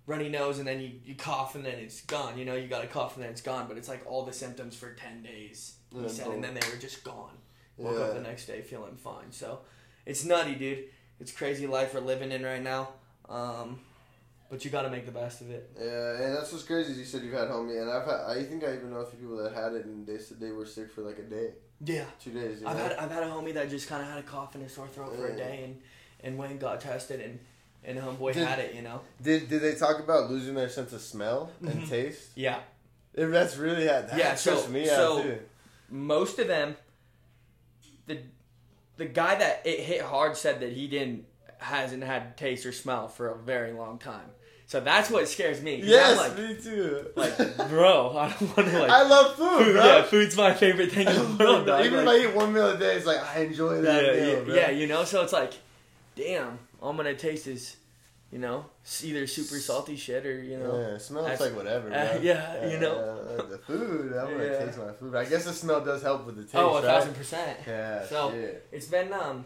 [0.06, 2.38] runny nose and then you, you cough and then it's gone.
[2.38, 3.66] You know, you got a cough and then it's gone.
[3.68, 5.76] But it's like all the symptoms for ten days.
[5.92, 6.34] He Yeah, said, boom.
[6.36, 7.36] and then they were just gone.
[7.78, 9.30] Woke up the next day feeling fine.
[9.30, 9.60] So
[10.06, 10.84] it's nutty, dude.
[11.20, 12.88] It's crazy life we're living in right now.
[13.28, 13.80] Um,
[14.48, 15.70] but you got to make the best of it.
[15.78, 16.92] Yeah, and that's what's crazy.
[16.92, 18.20] is You said you've had homie, and I've had.
[18.26, 20.50] I think I even know a few people that had it, and they said they
[20.52, 21.50] were sick for like a day,
[21.84, 22.04] Yeah.
[22.22, 22.62] two days.
[22.64, 22.82] I've know?
[22.84, 24.88] had I've had a homie that just kind of had a cough and a sore
[24.88, 25.80] throat for a day and
[26.22, 27.38] and went and got tested and
[27.84, 29.00] and homeboy Did- had it, you know.
[29.22, 31.88] Did Did they talk about losing their sense of smell and Mhm.
[31.88, 32.30] taste?
[32.34, 32.60] Yeah,
[33.14, 35.38] If that's really had that Yeah, so- me so- out too.
[35.90, 36.76] most of them.
[38.06, 38.20] The
[38.96, 41.26] the guy that it hit hard said that he didn't
[41.58, 44.30] hasn't had taste or smell for a very long time.
[44.68, 45.80] So that's what scares me.
[45.84, 47.06] Yes, I'm me too.
[47.14, 48.90] like, like, bro, I don't want to like.
[49.00, 49.84] I love food, food, bro.
[49.84, 51.66] yeah, food's my favorite thing in the world.
[51.66, 51.84] dog.
[51.86, 54.12] Even Like- if I eat one meal a day, it's like I enjoy that yeah,
[54.12, 54.54] meal, yeah, bro.
[54.54, 55.04] yeah, you know.
[55.04, 55.52] So it's like,
[56.16, 57.76] damn, all I'm gonna taste is,
[58.32, 58.64] you know,
[59.04, 60.80] either super salty shit or you know.
[60.80, 61.92] Yeah, smells like whatever.
[61.94, 62.96] Uh, yeah, you know.
[63.38, 64.14] uh, the food.
[64.16, 64.64] I'm gonna Yeah.
[64.66, 65.14] taste my food.
[65.14, 66.56] I guess the smell does help with the taste.
[66.56, 66.82] oh, a right?
[66.86, 67.56] thousand percent.
[67.68, 68.04] Yeah.
[68.04, 68.66] So- shit.
[68.72, 69.44] It's been um,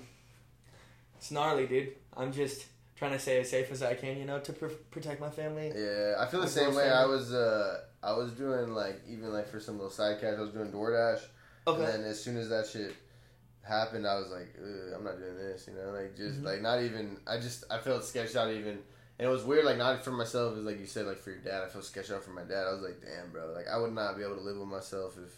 [1.18, 1.92] it's gnarly, dude.
[2.16, 5.20] I'm just trying to stay as safe as I can, you know, to pr- protect
[5.20, 5.72] my family.
[5.74, 6.84] Yeah, I feel the same way.
[6.84, 6.92] girlfriend.
[6.94, 10.40] I was uh I was doing like even like for some little side cash, I
[10.40, 11.20] was doing DoorDash.
[11.66, 11.84] Okay.
[11.84, 12.94] And then as soon as that shit
[13.62, 16.44] happened, I was like, Ugh, I'm not doing this, you know, like just Mhm.
[16.44, 17.18] like not even.
[17.26, 18.78] I just I felt sketched out even
[19.18, 21.40] And it was weird, like not for myself, it's like you said, like for your
[21.40, 21.62] dad.
[21.62, 22.66] I feel sketched out for my dad.
[22.66, 25.16] I was like, damn, bro, like I would not be able to live with myself
[25.22, 25.30] if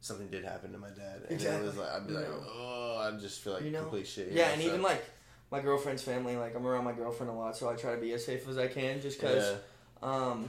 [0.00, 1.22] something did happen to my dad.
[1.24, 1.62] And Exactly.
[1.62, 3.82] it was like I'd be like, oh, I just feel like You know?
[3.82, 4.32] complete shit.
[4.32, 5.04] Yeah, and so- even like
[5.50, 8.12] my girlfriend's family, like I'm around my girlfriend a lot, so I try to be
[8.12, 9.54] as safe as I can, just cause,
[10.02, 10.08] yeah.
[10.08, 10.48] um,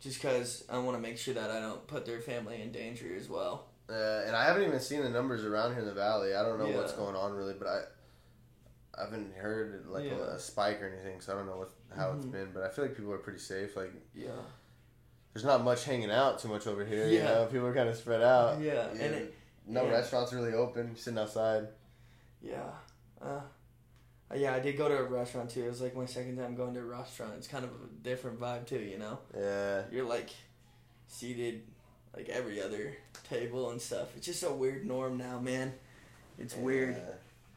[0.00, 3.06] just cause I want to make sure that I don't put their family in danger
[3.16, 3.66] as well.
[3.88, 6.34] Uh, and I haven't even seen the numbers around here in the valley.
[6.34, 7.80] I don't know what's going on really, but I
[8.96, 10.12] I haven't heard like Yeah.
[10.18, 12.32] a, a spike or anything, so I don't know what how it's Mhm.
[12.32, 12.50] been.
[12.54, 13.76] But I feel like people are pretty safe.
[13.76, 14.28] Like Yeah.
[15.32, 17.06] there's not much hanging out too much over here.
[17.08, 17.24] You Yeah.
[17.24, 18.60] know, people are kind of spread out.
[18.60, 19.34] Yeah, and it-
[19.66, 19.90] no yeah.
[19.90, 20.94] restaurants really open.
[20.96, 21.68] Sitting outside.
[22.40, 22.70] Yeah.
[23.20, 23.40] Uh,
[24.34, 25.64] Uh, yeah, I did go to a restaurant too.
[25.64, 27.34] It was like my second time going to a restaurant.
[27.36, 29.18] It's kind of a different vibe too, you know?
[29.36, 29.82] Yeah.
[29.92, 30.30] You're like
[31.08, 31.62] seated
[32.16, 32.96] like every other
[33.28, 34.16] table and stuff.
[34.16, 35.74] It's just a weird norm now, man.
[36.38, 36.96] It's weird.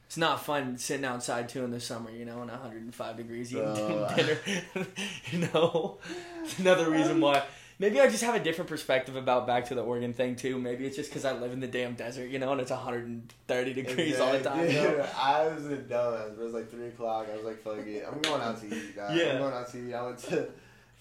[0.06, 3.74] It's not fun sitting outside too in the summer, you know, in 105 degrees eating
[3.74, 4.08] Bro.
[4.16, 4.38] dinner.
[5.32, 5.98] you know,
[6.44, 7.44] it's another reason um, why.
[7.80, 10.58] Maybe I just have a different perspective about back to the Oregon thing too.
[10.60, 13.74] Maybe it's just because I live in the damn desert, you know, and it's 130
[13.74, 14.68] degrees all the time.
[14.68, 15.00] Dude.
[15.16, 16.32] I was a dumbass.
[16.32, 17.28] It was like three o'clock.
[17.32, 19.16] I was like, "Fuck it, I'm going out to eat." Guys.
[19.16, 19.34] Yeah.
[19.34, 19.94] I'm going out to eat.
[19.94, 20.48] I went to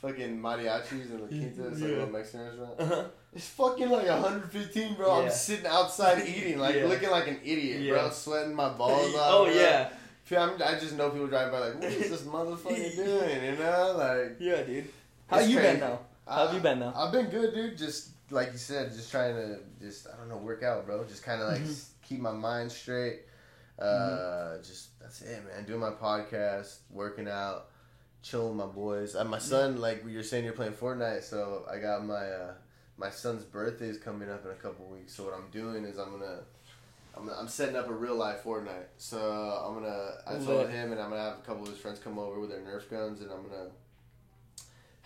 [0.03, 1.47] fucking mariachis and La Quinta.
[1.69, 1.97] It's like a Yeah.
[1.99, 2.81] little Mexican restaurant.
[2.81, 3.05] Uh-huh.
[3.35, 5.19] It's fucking like 115, bro.
[5.21, 5.25] Yeah.
[5.25, 6.85] I'm sitting outside eating, like Yeah.
[6.87, 8.05] looking like an idiot, bro.
[8.05, 8.11] Yeah.
[8.11, 9.21] Sweating my balls off.
[9.33, 9.55] oh bro.
[9.55, 9.89] yeah,
[10.43, 13.45] I'm, I just know people driving by like, what is this motherfucker doing?
[13.45, 14.37] You know, like.
[14.41, 14.89] yeah, dude.
[15.29, 15.71] How you crazy.
[15.73, 15.99] been though?
[16.27, 16.93] How have you been though?
[16.95, 17.79] I've been good, dude.
[17.79, 21.05] Just like you said, just trying to just I don't know work out, bro.
[21.05, 21.85] Just kind of like Mhm.
[22.03, 23.21] keep my mind straight.
[23.79, 24.63] Uh, Mm-hmm.
[24.63, 25.65] just that's it, man.
[25.65, 27.67] Doing my podcast, working out,
[28.23, 29.15] chilling with my boys.
[29.15, 32.55] And my son, like you're saying, you're playing Fortnite, so I got my uh,
[32.97, 35.13] my son's birthday is coming up in a couple weeks.
[35.15, 36.41] So what I'm doing is I'm gonna.
[37.19, 40.11] I'm, I'm setting up a real life Fortnite, so I'm gonna.
[40.27, 42.51] I told him, and I'm gonna have a couple of his friends come over with
[42.51, 43.71] their Nerf guns, and I'm gonna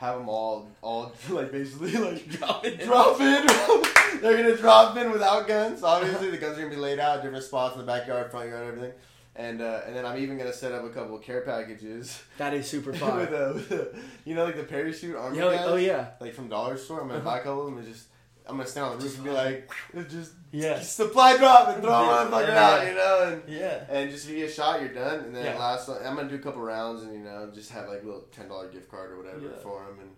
[0.01, 2.81] have them all, all like basically like Drop it.
[2.85, 3.47] drop in.
[4.23, 5.83] They're gonna drop in without guns.
[5.83, 8.67] Obviously, the guns are gonna be laid out different spots in the backyard, front yard,
[8.67, 8.93] everything.
[9.37, 12.53] And uh, and then I'm even gonna set up a couple of care packages That
[12.55, 13.21] is super with, fun.
[13.21, 16.49] a, with a, you know, like the parachute army Yo, guys, oh yeah, like from
[16.49, 17.01] dollar store.
[17.03, 17.31] I'm gonna Uh-huh.
[17.31, 18.07] buy a couple of them and just.
[18.51, 19.71] I'm gonna stand on the roof and be like,
[20.09, 22.27] just yeah, supply drop and throw Yeah.
[22.27, 22.67] a motherfucker Yeah.
[22.69, 23.85] out, you know, and yeah.
[23.89, 25.21] and just if you get shot, you're done.
[25.27, 25.59] And then Yeah.
[25.59, 28.23] last, I'm gonna do a couple rounds and you know just have like a little
[28.33, 29.57] ten dollar gift card or whatever Yeah.
[29.63, 30.17] for him, and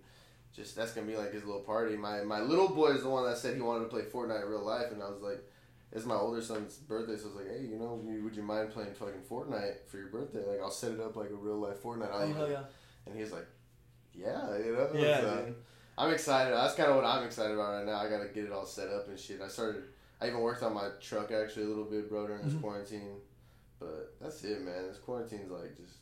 [0.55, 1.97] just that's gonna be like his little party.
[1.97, 4.49] My my little boy is the one that said he wanted to play Fortnite in
[4.49, 5.43] real life, and I was like,
[5.93, 8.71] it's my older son's birthday, so I was like, hey, you know, would you mind
[8.71, 10.43] playing fucking Fortnite for your birthday?
[10.47, 12.11] Like I'll set it up like a real life Fortnite.
[12.11, 12.65] I'll Oh even- hell yeah.
[13.07, 13.47] And he's like,
[14.15, 14.91] yeah, you know.
[14.95, 15.55] Yeah, So, dude.
[15.99, 16.53] I'm excited.
[16.55, 17.97] That's kind of what I'm excited about right now.
[17.97, 19.41] I gotta get it all set up and shit.
[19.43, 19.85] I started.
[20.21, 22.61] I even worked on my truck actually a little bit, bro, during this Mhm.
[22.61, 23.21] quarantine.
[23.79, 24.87] But that's it, man.
[24.89, 25.95] This quarantine's like just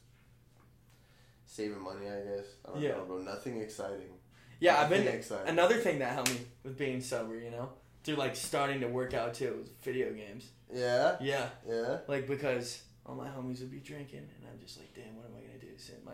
[1.46, 2.46] saving money, I guess.
[2.64, 2.90] I don't Yeah.
[2.92, 3.18] know, bro.
[3.18, 4.18] Nothing exciting.
[4.60, 5.48] Yeah, I've been Nothing exciting.
[5.48, 7.72] another thing that helped me with being sober, you know,
[8.04, 10.50] through like starting to work out too, was video games.
[10.72, 12.00] Yeah, Yeah, yeah.
[12.06, 15.34] like because all my homies would be drinking, and I'm just like, damn, what am
[15.36, 15.76] I gonna do?
[15.78, 16.12] Sit in my,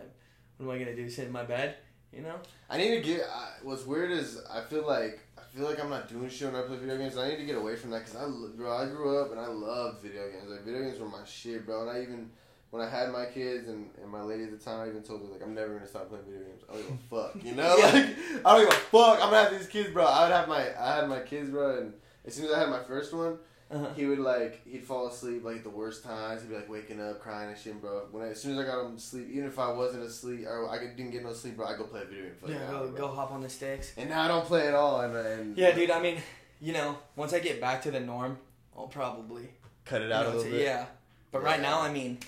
[0.57, 1.09] what am I gonna do?
[1.09, 1.75] Sit in my bed,
[2.13, 2.35] you know?
[2.69, 3.21] I need to get.
[3.23, 6.61] I, what's weird is I feel like I feel like I'm not doing shit when
[6.61, 7.17] I play video games.
[7.17, 9.47] I need to get away from that because I, bro, I grew up and I
[9.47, 10.49] loved video games.
[10.49, 11.87] Like video games were my shit, bro.
[11.87, 12.29] And I even
[12.69, 15.21] when I had my kids and, and my lady at the time, I even told
[15.21, 16.63] her like I'm never gonna stop playing video games.
[16.69, 17.75] I don't give a fuck, you know?
[17.77, 17.85] Yeah.
[17.85, 19.13] Like I don't give a fuck.
[19.21, 20.05] I'm gonna have these kids, bro.
[20.05, 21.93] I would have my I had my kids, bro, and
[22.25, 23.37] as soon as I had my first one,
[23.69, 23.89] Uh-huh.
[23.97, 26.41] he would like he'd fall asleep like at the worst times.
[26.41, 28.03] He'd be like waking up, crying and shit, bro.
[28.11, 30.45] When I, as soon as I got him to sleep, even if I wasn't asleep
[30.47, 32.55] or I didn't get no sleep, bro, I go play a video game for like
[32.57, 33.93] Yeah, go go hop on the sticks.
[33.97, 35.01] And now I don't play at all.
[35.01, 35.91] And, and Yeah, dude.
[35.91, 36.17] I mean,
[36.61, 38.37] you know, once I get back to the norm,
[38.77, 39.49] I'll probably
[39.85, 40.61] cut it you out know, a little bit.
[40.61, 40.85] Yeah,
[41.31, 41.69] but right Yeah.
[41.69, 42.19] now, I mean,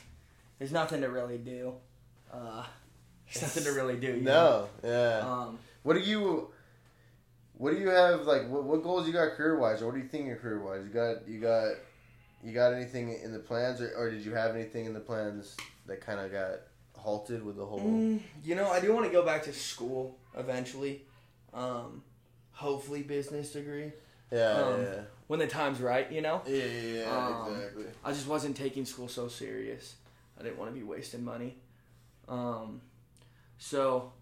[0.57, 1.73] there's nothing to really do.
[2.33, 2.65] Uh,
[3.31, 4.07] there's nothing to really do.
[4.07, 4.67] you know?
[4.83, 5.19] No, yeah.
[5.19, 6.49] Um, What are you?
[7.59, 8.47] What do you have like?
[8.47, 10.81] What, what goals you got career wise, or what are you thinking career wise?
[10.81, 11.73] You got you got
[12.41, 15.57] you got anything in the plans, or, or did you have anything in the plans
[15.85, 16.61] that kind of got
[16.95, 17.81] halted with the whole?
[17.81, 21.01] Mm, you know, I do want to go back to school eventually.
[21.53, 22.01] Um,
[22.53, 23.91] hopefully, business degree
[24.31, 26.09] Yeah, um, yeah, when the time's right.
[26.09, 27.85] You know, yeah, yeah, yeah, um, exactly.
[28.05, 29.95] I just wasn't taking school so serious.
[30.39, 31.57] I didn't want to be wasting money.
[32.29, 32.79] Um,
[33.57, 34.13] so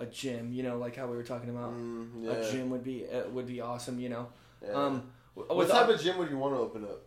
[0.00, 3.06] a gym, you know, like how we were talking about, Mm, a gym would be
[3.06, 4.00] uh, would be awesome.
[4.00, 4.26] You know,
[4.62, 4.72] yeah.
[4.74, 4.94] um,
[5.34, 7.00] what type the- of gym would you want to open up?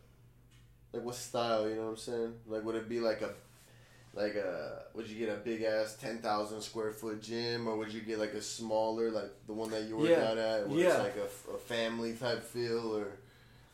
[0.94, 1.68] Like what style?
[1.70, 2.34] You know what I'm saying?
[2.48, 3.32] Like would it be like a
[4.14, 7.92] like a would you get a big ass ten thousand square foot gym, or would
[7.92, 10.30] you get like a smaller like the one that you work Yeah.
[10.30, 13.08] out at, where it's like a, a family type feel, or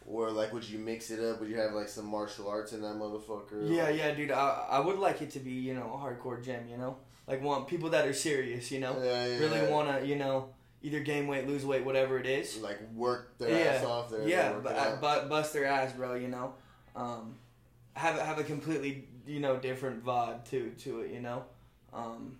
[0.08, 1.40] or like would you mix it up?
[1.42, 3.70] Would you have like some martial arts in that motherfucker?
[3.70, 4.32] Yeah, yeah, dude.
[4.32, 6.96] I, I would like it to be, you know, a hardcore gym, you know?
[7.30, 9.70] Like want people that are serious, you know, Yeah, yeah, really yeah.
[9.70, 10.50] want to, you know,
[10.82, 12.58] either gain weight, lose weight, whatever it is.
[12.58, 14.10] like work their ass off.
[14.10, 15.00] They're, yeah, but, out.
[15.02, 16.16] but bust their ass, bro.
[16.16, 16.54] You know,
[16.96, 17.36] um,
[17.94, 21.12] have a- have a completely you know different vibe to to it.
[21.12, 21.44] You know,
[21.94, 22.38] um,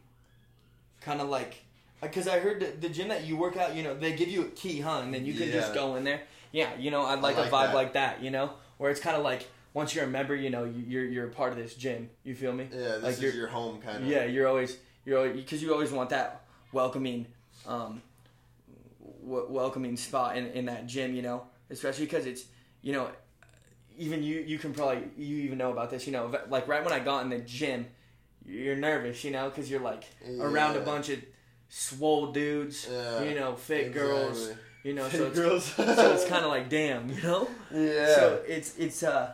[1.02, 1.64] kind of like
[2.02, 4.44] because I heard the, the gym that you work out, you know, they give you
[4.44, 5.02] a key, huh?
[5.04, 6.22] And then you can just go in there.
[6.52, 7.76] Yeah, you know, I'd like, like a vibe that.
[7.76, 8.24] like that.
[8.24, 11.06] You know, where it's kind of like once you're a member, you know, you- you're
[11.06, 12.10] you're a part of this gym.
[12.24, 12.68] You feel me?
[12.72, 14.10] yeah, this like is your home kind of.
[14.10, 17.28] Yeah, you're always you're always because you always want that welcoming,
[17.68, 18.02] um,
[19.24, 21.14] w- welcoming spot in, in that gym.
[21.16, 22.46] You know, especially because it's
[22.82, 23.10] you know,
[23.98, 26.06] even you you can probably you even know about this.
[26.08, 27.88] You know, like right when I got in the gym,
[28.46, 29.24] you're nervous.
[29.24, 30.06] You know, because you're like
[30.40, 31.20] around a bunch of
[31.70, 32.88] swole dudes.
[32.92, 34.52] Yeah, You know, fit girls.
[34.84, 35.64] You know, so Fit it's, girls.
[35.66, 37.10] so it's kind of like damn.
[37.10, 37.50] You know.
[37.74, 38.16] yeah.
[38.16, 39.34] So it's it's uh,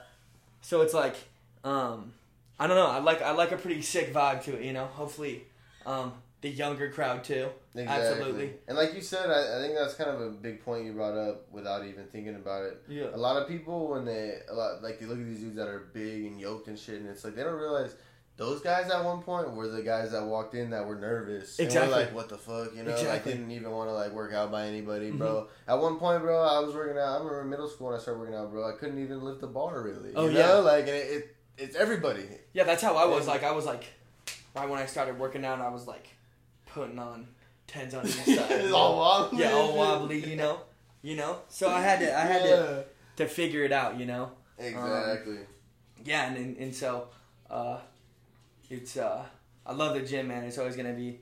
[0.65, 1.15] so it's like
[1.63, 2.11] um,
[2.59, 2.87] I don't know.
[2.87, 4.65] I like I like a pretty sick vibe to it.
[4.65, 5.43] You know, hopefully,
[5.85, 7.49] um, the younger crowd too.
[7.75, 8.07] Exactly.
[8.07, 8.53] Absolutely.
[8.67, 11.15] And like you said, I, I think that's kind of a big point you brought
[11.15, 12.81] up without even thinking about it.
[12.87, 13.07] Yeah.
[13.13, 15.67] A lot of people when they a lot like they look at these dudes that
[15.67, 17.93] are big and yoked and shit, and it's like they don't realize
[18.37, 21.57] those guys at one point were the guys that walked in that were nervous.
[21.57, 21.93] And Exactly.
[21.93, 22.91] were like, what the fuck, you know?
[22.91, 23.31] Exactly.
[23.33, 25.47] didn't even want to like work out by anybody, bro.
[25.67, 27.07] At one point, bro, I was working out.
[27.07, 28.67] I remember in middle school when I started working out, bro.
[28.67, 30.11] I couldn't even lift the bar really.
[30.15, 30.47] Oh, you yeah.
[30.47, 30.61] know?
[30.61, 32.25] like and it, it it's everybody.
[32.53, 33.25] Yeah, that's how I was.
[33.25, 33.31] Yeah.
[33.33, 33.85] Like I was like,
[34.53, 36.09] right when I started working out, I was like
[36.67, 37.27] putting on
[37.67, 38.71] tens on each side.
[38.73, 39.39] all wobbly.
[39.39, 40.29] yeah, all wobbly.
[40.29, 40.59] You know.
[41.01, 41.37] You know.
[41.47, 43.97] So I had to I had to to figure it out.
[43.97, 44.31] You know.
[44.59, 44.65] Yeah.
[44.65, 45.37] Exactly.
[46.03, 47.07] Yeah, and and, and so,
[47.49, 47.79] uh,
[48.69, 49.25] it's uh,
[49.65, 50.43] I love the gym, man.
[50.43, 51.19] It's always gonna be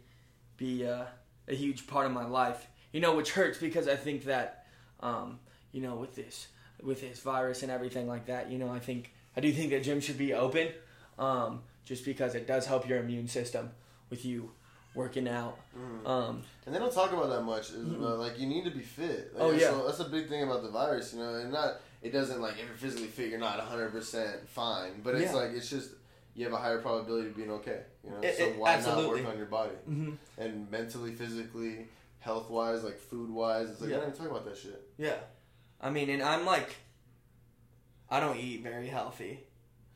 [0.57, 1.05] be uh,
[1.47, 2.67] a huge part of my life.
[2.91, 4.65] You know, which hurts because I think that,
[4.99, 5.39] um,
[5.71, 6.47] you know, with this
[6.81, 9.83] with this virus and everything like that, you know, I think I do think that
[9.83, 10.69] gym should be open,
[11.17, 13.71] um, just because it does help your immune system
[14.09, 14.51] with you
[14.93, 15.57] working out.
[15.75, 16.07] Mhm.
[16.07, 17.71] Um, And they don't talk about that much.
[17.71, 19.33] is, uh, like you need to be fit.
[19.33, 19.71] Like, Oh, yeah.
[19.71, 21.33] So that's a big thing about the virus, you know.
[21.33, 25.01] And not it doesn't like if you're physically fit, you're not 100 percent fine.
[25.01, 25.39] But it's Yeah.
[25.39, 25.91] like it's just
[26.35, 27.81] you have a higher probability of being okay.
[28.03, 28.17] You know.
[28.21, 29.21] It- so why absolutely.
[29.21, 30.17] not work on your body mhm.
[30.37, 31.87] and mentally, physically,
[32.19, 33.69] health wise, like food wise?
[33.69, 33.97] It's like Yeah.
[33.97, 34.81] I don't even talk about that shit.
[34.97, 35.15] Yeah,
[35.81, 36.75] I mean, and I'm like,
[38.09, 39.39] I don't eat very healthy.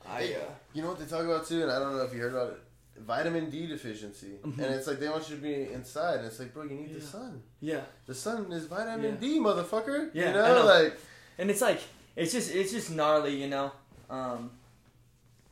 [0.05, 0.39] I Hey, uh,
[0.73, 2.51] You know what they talk about too, and I don't know if you heard about
[2.53, 2.59] it.
[2.99, 4.57] Vitamin D deficiency, Mhm.
[4.57, 6.95] and it's like they want you to be inside, and it's like, bro, you need
[6.95, 7.43] the sun.
[7.59, 7.81] yeah.
[8.07, 9.19] The sun is vitamin Yeah.
[9.19, 10.09] D, motherfucker.
[10.13, 10.65] Yeah, you know, know.
[10.65, 10.97] like
[11.37, 11.79] and it's like
[12.15, 13.71] it's just it's just gnarly, you know,
[14.09, 14.49] um,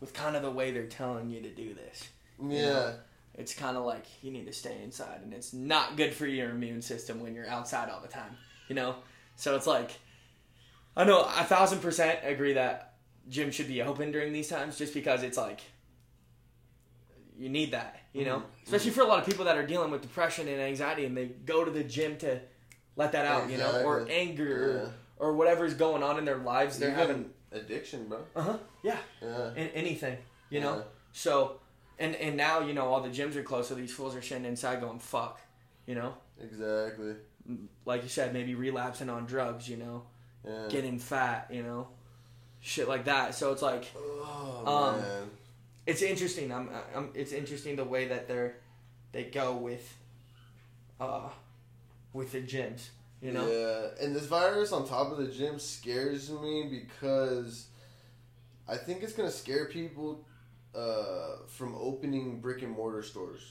[0.05, 2.09] with kind of the way they're telling you to do this.
[2.47, 2.61] yeah.
[2.69, 2.93] know?
[3.33, 6.51] It's kind of like you need to stay inside, and it's not good for your
[6.51, 8.37] immune system when you're outside all the time,
[8.69, 8.95] you know.
[9.35, 9.91] So it's like
[10.95, 12.93] I know a thousand percent agree that
[13.27, 15.59] gym should be open during these times, just because it's like
[17.37, 18.43] you need that, you know, Mhm.
[18.63, 21.25] especially for a lot of people that are dealing with depression and anxiety, and they
[21.25, 22.39] go to the gym to
[22.95, 24.45] let that out, you know, or anger
[24.85, 24.91] Yeah.
[25.25, 26.79] or, or whatever's going on in their lives.
[26.79, 28.19] They're Even having addiction, bro.
[28.35, 29.47] uh huh yeah Yeah.
[29.49, 30.17] an- anything,
[30.49, 30.77] you know.
[30.77, 30.83] Yeah.
[31.13, 31.59] So
[31.99, 34.45] and and now you know all the gyms are closed, so these fools are sitting
[34.45, 35.39] inside going fuck,
[35.85, 36.13] you know.
[36.41, 37.15] Exactly.
[37.85, 40.03] Like you said, maybe relapsing on drugs, you know,
[40.45, 40.67] Yeah.
[40.69, 41.87] getting fat, you know,
[42.59, 43.35] shit like that.
[43.35, 45.29] So it's like oh Um, man.
[45.85, 46.51] it's interesting.
[46.51, 48.55] I'm, I'm it's interesting the way that they're
[49.11, 49.95] they go with
[50.99, 51.29] uh
[52.13, 52.89] with the gyms,
[53.25, 53.47] you know.
[53.47, 57.67] Yeah, and this virus on top of the gym scares me because
[58.67, 60.25] I think it's gonna scare people
[60.75, 63.41] uh, from opening brick and mortar stores.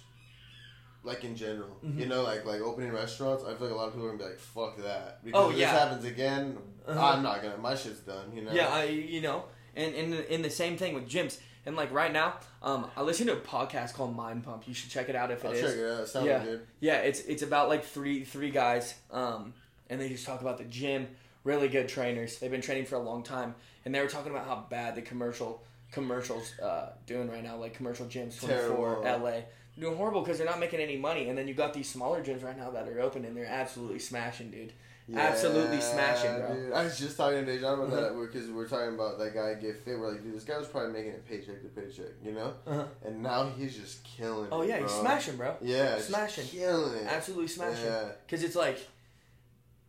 [1.03, 1.99] Like in general, Mhm.
[2.01, 3.45] you know, like like opening restaurants.
[3.45, 5.51] I feel like a lot of people are gonna be like, "Fuck that!" Because Oh,
[5.51, 5.71] if yeah.
[5.73, 6.57] this happens again,
[6.87, 7.07] Uh-huh.
[7.13, 7.59] I'm not gonna.
[7.59, 8.35] My shit's done.
[8.35, 8.53] You know.
[8.53, 9.45] Yeah, I, you know,
[9.77, 11.39] and and in the same thing with gyms.
[11.67, 14.67] And like right now, um, I listen to a podcast called Mind Pump.
[14.69, 15.61] You should check it out if it I'll is.
[15.63, 16.01] check it out.
[16.05, 16.45] It sounds Yeah.
[16.45, 16.67] good.
[16.81, 19.53] Yeah, it's it's about like three three guys, um,
[19.91, 21.09] and they just talk about the gym.
[21.45, 22.39] Really good trainers.
[22.39, 25.03] They've been training for a long time, and they were talking about how bad the
[25.03, 29.43] commercial commercials uh, doing right now, like commercial gyms, twenty four, LA,
[29.79, 31.29] doing horrible because they're not making any money.
[31.29, 33.99] And then you got these smaller gyms right now that are open, and they're absolutely
[33.99, 34.73] smashing, dude.
[35.15, 36.55] Absolutely smashing, bro.
[36.55, 36.73] Dude.
[36.73, 38.01] I was just talking to Dejan about Uh-huh.
[38.01, 39.99] that because we are talking about that guy get fit.
[39.99, 42.55] We're like, dude, this guy was probably making it paycheck to paycheck, you know?
[42.67, 42.85] Uh-huh.
[43.05, 44.49] And now he's just killing.
[44.51, 44.89] Oh it, yeah, bro.
[44.89, 45.55] he's smashing, bro.
[45.61, 46.47] Yeah, Smashing.
[46.47, 47.07] killing it.
[47.07, 47.85] Absolutely smashing.
[47.85, 48.79] Yeah, Because it's like,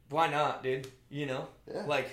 [0.10, 0.88] why not, dude?
[1.10, 1.86] You know, yeah.
[1.86, 2.10] like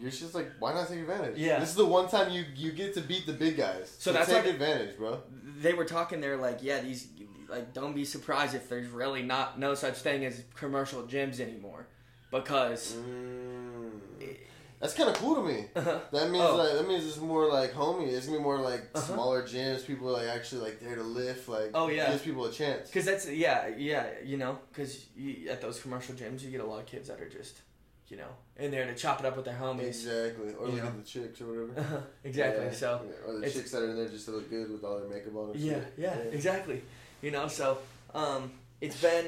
[0.00, 1.36] You're just like, why not take advantage?
[1.38, 1.58] Yeah.
[1.60, 3.90] This is the one time you you get to beat the big guys.
[3.98, 5.20] So So, that's take like- advantage, bro.
[5.60, 7.08] they were talking they're like yeah these
[7.48, 11.86] like don't be surprised if there's really not no such thing as commercial gyms anymore
[12.30, 13.69] because Mm.
[14.80, 15.66] That's kind of cool to me.
[15.76, 16.00] Uh-huh.
[16.10, 16.56] That means Oh.
[16.56, 18.08] like that means it's more like homie.
[18.08, 19.12] It's gonna be more like Uh-huh.
[19.12, 19.86] smaller gyms.
[19.86, 21.48] People are like actually like there to lift.
[21.48, 22.10] Like Oh, yeah.
[22.10, 22.88] gives people a chance.
[22.88, 25.04] Because that's yeah yeah you know because
[25.50, 27.58] at those commercial gyms you get a lot of kids that are just
[28.08, 29.88] you know in there to chop it up with their homies.
[29.88, 30.54] Exactly.
[30.54, 30.88] Or You look know.
[30.88, 32.02] at the chicks or whatever.
[32.24, 32.64] exactly.
[32.64, 32.72] Yeah.
[32.72, 34.98] So Yeah, Or the chicks that are in there just to look good with all
[34.98, 35.52] their makeup on.
[35.56, 35.92] Yeah, shit.
[35.98, 36.80] yeah exactly.
[37.20, 37.78] You know so
[38.14, 39.26] um it's been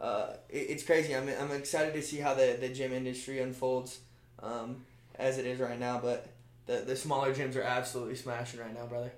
[0.00, 1.14] uh it, it's crazy.
[1.14, 4.00] I'm I'm excited to see how the the gym industry unfolds
[4.42, 4.84] um
[5.18, 6.26] as it is right now, but.
[6.64, 9.10] The, the smaller gyms are absolutely smashing right now, brother.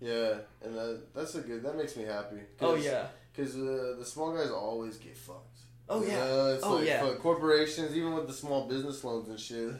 [0.00, 1.64] Yeah, and that, that's a good.
[1.64, 2.36] That makes me happy.
[2.60, 5.58] Oh yeah, Because uh, the small guys always get fucked.
[5.88, 6.52] Oh, yeah.
[6.54, 7.04] it's Oh, like yeah.
[7.20, 9.72] corporations, even with the small business loans and shit,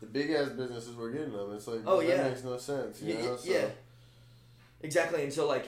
[0.00, 1.52] the big ass businesses were getting them.
[1.52, 2.28] It's like Oh, that yeah.
[2.28, 3.02] makes no sense.
[3.02, 3.36] You know?
[3.36, 3.66] So, yeah.
[4.82, 5.24] exactly.
[5.24, 5.66] And so like,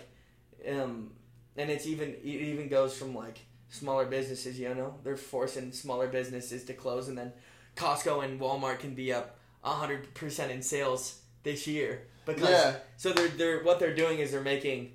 [0.71, 1.11] um,
[1.57, 4.59] and it's even it even goes from like smaller businesses.
[4.61, 7.33] You know, they're forcing smaller businesses to close, and then
[7.77, 13.13] Costco and Walmart can be up hundred percent in sales this year because Yeah, so
[13.13, 14.93] they're they're what they're doing is they're making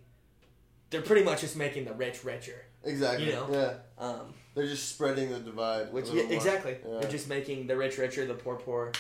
[0.90, 2.66] they're pretty much just making the rich richer.
[2.84, 3.28] exactly.
[3.28, 3.48] You know?
[3.52, 5.92] Yeah, Um, they're just spreading the divide.
[5.94, 7.00] which yeah, exactly Yeah.
[7.00, 8.92] they're just making the rich richer, the poor poor,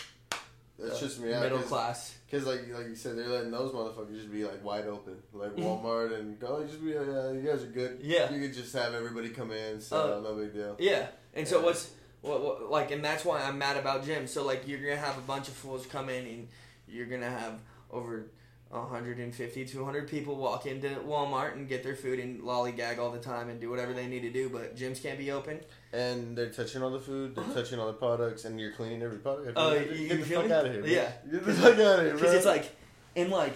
[0.77, 1.29] That's just me.
[1.29, 2.15] Middle cause, class.
[2.31, 5.55] 'cause like like you said, they're letting those motherfuckers just be like wide open, like.
[5.55, 6.63] Walmart and go.
[6.65, 7.99] Just be, like, yeah, you guys are good.
[8.01, 8.31] Yeah.
[8.31, 10.75] you could just have everybody come in, so Uh, no big deal.
[10.79, 11.89] Yeah, and so what's
[12.21, 14.29] what, what like, and that's why I'm mad about gyms.
[14.29, 16.47] So like, you're gonna have a bunch of fools come in, and
[16.87, 17.59] you're gonna have
[17.91, 18.27] over
[18.71, 23.49] 150, 200 people walk into Walmart and get their food and lollygag all the time
[23.49, 25.59] and do whatever they need to do, but gyms can't be open.
[25.91, 29.17] And they're touching all the food, they're touching all the products, and you're cleaning every
[29.17, 29.53] product.
[29.55, 30.51] Oh, Get you- the fuck feel me?
[30.51, 30.85] out of here.
[30.85, 31.11] Yeah.
[31.31, 32.75] Get the fuck out of here, Because it's like,
[33.15, 33.55] in like,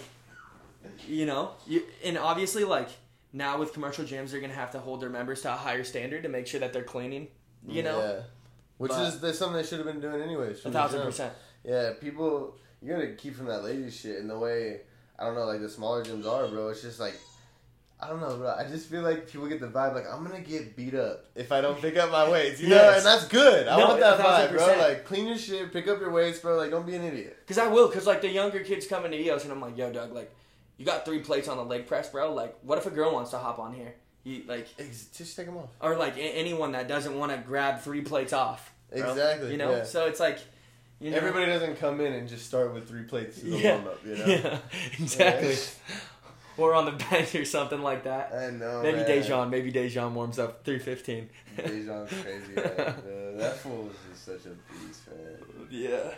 [1.06, 2.88] you know, you and obviously like
[3.32, 6.24] now with commercial gyms, they're gonna have to hold their members to a higher standard
[6.24, 7.28] to make sure that they're cleaning.
[7.66, 8.20] You know, Yeah.
[8.78, 10.64] Which But- is that's something they should have been doing anyways.
[10.64, 11.32] A thousand percent.
[11.64, 14.18] Yeah, people, you gotta keep from that lady shit.
[14.20, 14.80] And the way,
[15.18, 16.68] I don't know, like the smaller gyms are, bro.
[16.68, 17.14] It's just like,
[18.00, 18.52] I don't know, bro.
[18.58, 21.52] I just feel like people get the vibe like I'm gonna get beat up if
[21.52, 22.60] I don't pick up my weights.
[22.60, 23.66] You know, and that's good.
[23.68, 24.66] I No, want that vibe, bro.
[24.78, 26.56] Like clean your shit, pick up your weights, bro.
[26.56, 27.38] Like don't be an idiot.
[27.46, 29.90] Cause I will, cause like the younger kids come into EOS and I'm like, yo,
[29.92, 30.34] Doug, like,
[30.76, 32.34] you got three plates on the leg press, bro.
[32.34, 33.94] Like, what if a girl wants to hop on here?
[34.24, 35.68] You like, Ex- Just take them off.
[35.80, 38.72] or like a- anyone that doesn't want to grab three plates off.
[38.90, 39.10] bro.
[39.10, 39.84] Exactly, You know, yeah.
[39.84, 40.38] so it's like,
[41.00, 43.74] you know, Everybody doesn't come in and just start with three plates as a Yeah.
[43.76, 44.06] warm up.
[44.06, 44.24] You know.
[44.26, 44.58] Yeah,
[44.98, 45.56] exactly.
[46.56, 48.32] or on the bench or something like that.
[48.32, 48.80] I know.
[48.82, 49.06] maybe man.
[49.08, 51.28] Dejan, maybe Dejan warms up three fifteen.
[51.58, 52.54] Dejan's crazy.
[52.54, 52.94] Man.
[53.34, 55.66] Uh, that fool is just such a beast, man.
[55.68, 56.14] Yeah.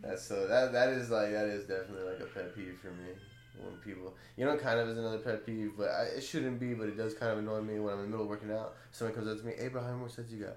[0.00, 3.10] That's so that that is like that is definitely like a pet peeve for me
[3.58, 6.74] when people you know kind of is another pet peeve, but I, it shouldn't be,
[6.74, 8.74] but it does kind of annoy me when I'm in the middle of working out.
[8.92, 10.56] Someone comes up to me, "Hey, bro, how many more sets you got?"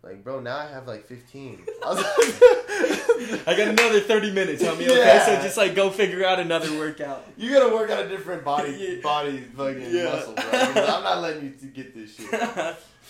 [0.00, 1.66] Like, bro, now I have like 15.
[1.84, 4.84] I was like, I got another thirty minutes, homie.
[4.84, 5.26] Okay, Yeah.
[5.26, 7.24] so just like go figure out another workout.
[7.36, 9.00] You gotta work out a different body Yeah.
[9.02, 10.04] body fucking Yeah.
[10.04, 10.44] muscle, bro.
[10.52, 12.30] I'm not letting you get this shit.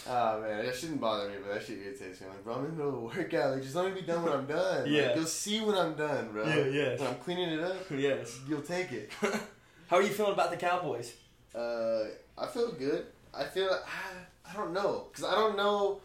[0.07, 2.27] Oh man, that shouldn't bother me, but that shit irritates me.
[2.29, 3.53] I'm like, bro, I'm in the middle of a workout.
[3.55, 4.83] Like, just let me be done when I'm done.
[4.83, 5.15] Like, Yeah.
[5.17, 6.47] you'll see when I'm done, bro.
[6.47, 6.97] Yeah, yeah.
[6.99, 8.39] When I'm cleaning it up, yes.
[8.49, 9.11] you'll take it.
[9.89, 11.15] How are you feeling about the Cowboys?
[11.55, 12.05] Uh,
[12.37, 13.07] I feel good.
[13.35, 16.01] I feel I, I don't know because I don't know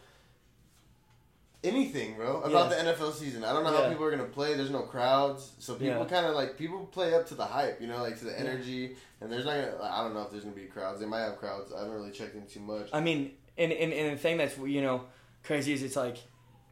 [1.63, 2.83] anything, bro, about Yeah.
[2.83, 3.43] the NFL season.
[3.43, 3.83] I don't know Yeah.
[3.83, 4.53] how people are gonna play.
[4.55, 6.05] There's no crowds, so people Yeah.
[6.05, 8.95] kind of like people play up to the hype, you know, like to the energy.
[9.21, 9.55] And there's not.
[9.55, 10.99] Gonna, I don't know if there's gonna be crowds.
[10.99, 11.71] They might have crowds.
[11.71, 12.89] I haven't really checked in too much.
[12.91, 15.03] I mean, and, and, and the thing that's you know
[15.43, 16.17] crazy is it's like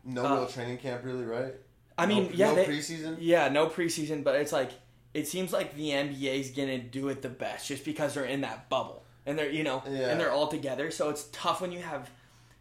[0.04, 1.54] No Uh, real training camp, really, right?
[1.98, 3.18] I mean no, yeah no they, preseason.
[3.20, 4.72] yeah no preseason but it's like
[5.14, 8.70] it seems like the NBA's gonna do it the best just because they're in that
[8.70, 10.10] bubble and they're you know Yeah.
[10.10, 12.10] and they're all together so it's tough when you have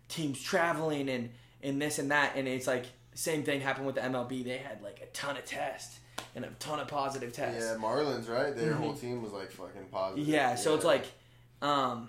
[0.09, 1.30] teams traveling and
[1.62, 4.83] and this and that and it's like same thing happened with the MLB they had
[4.83, 6.00] like a ton of tests
[6.35, 8.54] and a ton of positive tests Yeah, Marlins, right?
[8.54, 8.76] Their Mhm.
[8.78, 10.26] whole team was like fucking positive.
[10.28, 11.06] Yeah, so it's like,
[11.62, 12.09] um,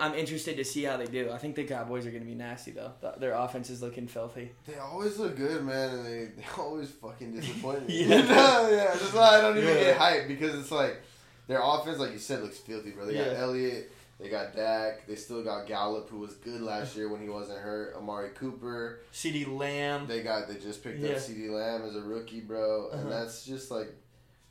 [0.00, 1.30] I'm interested to see how they do.
[1.30, 2.92] I think the Cowboys are going to be nasty though.
[3.18, 4.52] Their offense is looking filthy.
[4.66, 8.02] They always look good, man, and they, they always fucking disappoint me.
[8.04, 8.16] Yeah.
[8.18, 9.82] Yeah, that's why I don't even Yeah.
[9.84, 11.00] get hyped because it's like
[11.46, 13.06] their offense, like you said, looks filthy, bro.
[13.06, 13.38] They got Yeah.
[13.38, 17.30] Elliott, they got Dak, they still got Gallup, who was good last year when he
[17.30, 17.94] wasn't hurt.
[17.96, 20.06] Amari Cooper, CeeDee Lamb.
[20.06, 21.12] they got they just picked Yeah.
[21.12, 22.98] up CeeDee Lamb as a rookie, bro, Uh-huh.
[23.00, 23.88] and that's just like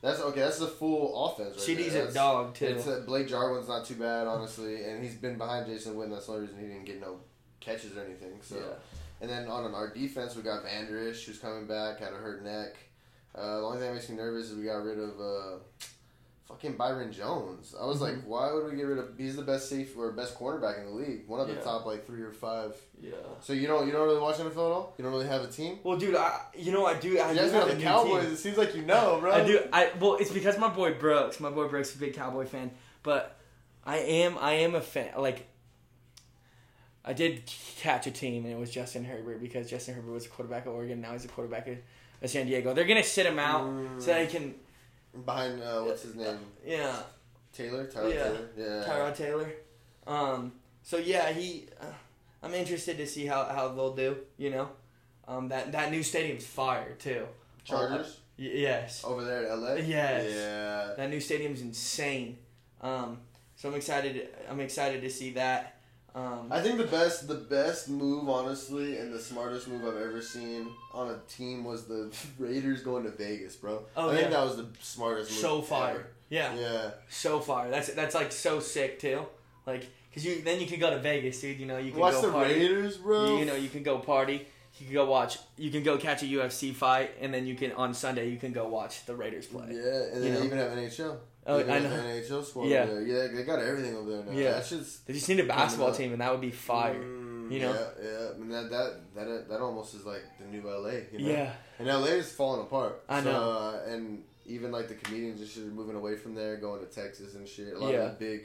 [0.02, 0.40] that's okay.
[0.40, 1.56] That's the full offense.
[1.56, 2.06] Right CeeDee's there.
[2.06, 2.66] a dog too.
[2.66, 6.10] It's uh, Blake Jarwin's not too bad, honestly, and he's been behind Jason Witten.
[6.10, 7.18] That's the only reason he didn't get no
[7.60, 8.38] catches or anything.
[8.40, 8.62] So, yeah.
[9.20, 12.42] and then on our defense, we got Vander Esch, who's coming back, had a hurt
[12.42, 12.76] neck.
[13.34, 15.58] Uh, the only thing that makes me nervous is we got rid of uh,
[16.50, 17.74] fucking Byron Jones.
[17.80, 19.16] I was like, why would we get rid of?
[19.16, 21.26] He's the best safe or best cornerback in the league.
[21.26, 22.74] One of the top like three or five.
[23.00, 23.12] Yeah.
[23.40, 24.94] So you don't you don't really watch NFL at all?
[24.98, 25.78] You don't really have a team?
[25.84, 27.18] Well, dude, I you know I do.
[27.18, 28.24] I You do guys have got a the Cowboys.
[28.24, 28.32] team.
[28.32, 29.32] It seems like you know, bro.
[29.32, 29.60] I do.
[29.72, 31.40] I well, it's because my boy Brooks.
[31.40, 32.70] My boy Brooks is a big Cowboy fan,
[33.02, 33.36] but
[33.84, 34.36] I am.
[34.38, 35.12] I am a fan.
[35.16, 35.46] Like,
[37.04, 37.42] I did
[37.78, 40.68] catch a team, and it was Justin Herbert because Justin Herbert was a quarterback at
[40.68, 41.00] Oregon.
[41.00, 42.74] Now he's a quarterback at, San Diego.
[42.74, 44.00] They're gonna sit him out Mm.
[44.02, 44.54] so that he can.
[45.24, 46.38] Behind uh, what's his name?
[46.64, 46.96] Yeah,
[47.52, 47.86] Taylor.
[47.86, 48.22] Tyler Yeah.
[48.24, 48.48] Taylor.
[48.56, 48.84] Yeah.
[48.86, 49.52] Tyrod Taylor.
[50.06, 50.52] Um.
[50.82, 51.66] So yeah, he.
[51.80, 51.86] Uh,
[52.42, 54.16] I'm interested to see how, how they'll do.
[54.38, 54.68] You know,
[55.26, 55.48] um.
[55.48, 57.26] That that new stadium's fire too.
[57.64, 59.04] Chargers Y- yes.
[59.04, 59.74] over there in LA.
[59.74, 60.32] Yes.
[60.32, 60.94] Yeah.
[60.96, 62.38] That new stadium's insane.
[62.80, 63.18] Um,
[63.56, 64.28] so I'm excited.
[64.48, 65.79] I'm excited to see that.
[66.14, 70.20] Um, I think the best the best move, honestly, and the smartest move I've ever
[70.20, 73.84] seen on a team was the Raiders going to Vegas, bro.
[73.96, 75.38] Oh, I think that was the smartest move.
[75.40, 75.90] so fire.
[75.90, 76.06] ever.
[76.28, 76.90] Yeah, Yeah.
[77.08, 77.70] so fire.
[77.70, 79.24] That's that's like so sick too.
[79.66, 81.58] Like, cause you then you can go to Vegas, dude.
[81.60, 82.54] You know you can Watch go the party.
[82.54, 83.26] Raiders, bro.
[83.34, 84.46] You, you know you can go party.
[84.78, 85.38] You can go watch.
[85.58, 88.52] You can go catch a UFC fight, and then you can on Sunday you can
[88.52, 89.66] go watch the Raiders play.
[89.70, 90.44] Yeah, and You then know.
[90.44, 91.16] even have NHL.
[91.52, 91.88] Oh, I know.
[91.90, 92.82] NHL squad Yeah.
[92.84, 93.02] over there.
[93.02, 94.32] Yeah, they got everything over there now.
[94.32, 94.50] Yeah.
[94.52, 96.94] That's just They just need a basketball team, and that would be fire.
[96.94, 97.72] Mm, you know?
[97.72, 98.28] Yeah, yeah.
[98.34, 100.90] I mean that that that that almost is like the new LA.
[101.12, 101.30] You know?
[101.32, 103.02] Yeah, And LA is falling apart.
[103.08, 103.50] I So, know.
[103.50, 106.86] Uh, and even like the comedians and shit are moving away from there, going to
[106.86, 107.74] Texas and shit.
[107.74, 107.98] A lot Yeah.
[108.06, 108.40] of the big,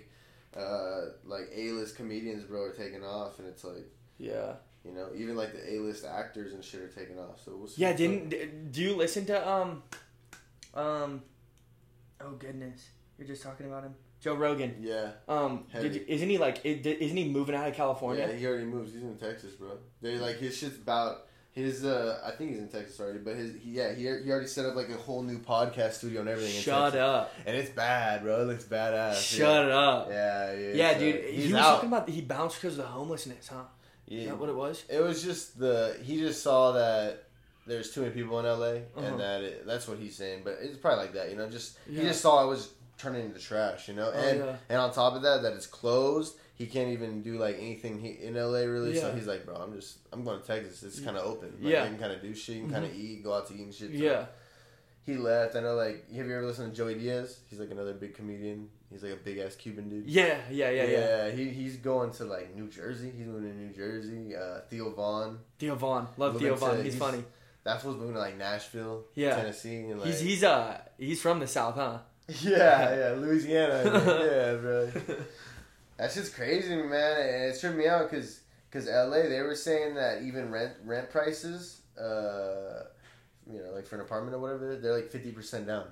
[0.55, 3.85] uh, like A list comedians, bro, are taking off, and it's like
[4.17, 4.53] yeah,
[4.85, 7.43] you know, even like the A list actors and shit are taking off.
[7.43, 7.81] So we'll see.
[7.81, 7.93] yeah.
[7.93, 9.83] Didn't d- do you listen to um,
[10.73, 11.21] um,
[12.21, 12.81] oh goodness,
[13.17, 14.75] you're just talking about him, Joe Rogan.
[14.81, 15.11] Yeah.
[15.27, 16.61] Um, did isn't he like?
[16.65, 18.27] Isn't he moving out of California?
[18.27, 18.93] Yeah, he already moves.
[18.93, 19.77] He's in Texas, bro.
[20.01, 21.85] They like his shit's about his.
[21.85, 24.65] uh I think he's in Texas already, but his he, yeah he he already set
[24.65, 26.55] up like a whole new podcast studio and everything.
[26.55, 27.33] in Shut up!
[27.45, 28.41] And it's bad, bro.
[28.41, 29.15] It looks badass.
[29.21, 30.09] Shut up!
[30.09, 31.23] Yeah, yeah, Yeah, so dude.
[31.25, 31.75] He was out.
[31.75, 33.63] talking about he bounced because of the homelessness, huh?
[34.07, 34.29] Is Yeah.
[34.31, 34.83] that what it was?
[34.89, 37.23] It was just the he just saw that
[37.67, 39.01] there's too many people in LA, Uh-huh.
[39.01, 40.41] and that it, that's what he's saying.
[40.43, 41.49] But it's probably like that, you know.
[41.49, 42.01] Just Yeah.
[42.01, 44.11] he just saw it was turning into trash, you know.
[44.13, 44.55] Oh, and yeah.
[44.69, 46.37] and on top of that, that it's closed.
[46.55, 48.95] He can't even do like anything he, in LA really.
[48.97, 50.83] So he's like, bro, I'm just I'm going to Texas.
[50.83, 51.53] It's kind of open.
[51.61, 51.83] Like, Yeah.
[51.83, 52.55] you can kind of do shit.
[52.55, 53.89] You can kind of eat, go out to eat and shit.
[53.91, 54.25] So Yeah.
[55.05, 55.55] He left.
[55.55, 55.75] I know.
[55.75, 57.39] Like, have you ever listened to Joey Diaz?
[57.49, 58.69] He's like another big comedian.
[58.89, 60.07] He's like a big ass Cuban dude.
[60.07, 61.31] Yeah, yeah, yeah, yeah.
[61.31, 63.11] He, he's going to like New Jersey.
[63.15, 64.35] He's moving to New Jersey.
[64.35, 65.39] Uh, Theo Von.
[65.59, 66.75] Theo Von, love Theo to- Von.
[66.77, 67.23] He's, he's- funny.
[67.63, 69.35] That's what's moving to like Nashville, Yeah.
[69.35, 71.97] Tennessee, and like He's he's uh he's from the south, huh?
[72.41, 74.91] yeah, yeah, Louisiana, yeah, bro.
[75.97, 79.95] That's just crazy, man, and it tripped me out because because LA they were saying
[79.95, 82.83] that even rent rent prices, uh,
[83.49, 85.85] you know, like for an apartment or whatever, they're like fifty percent down.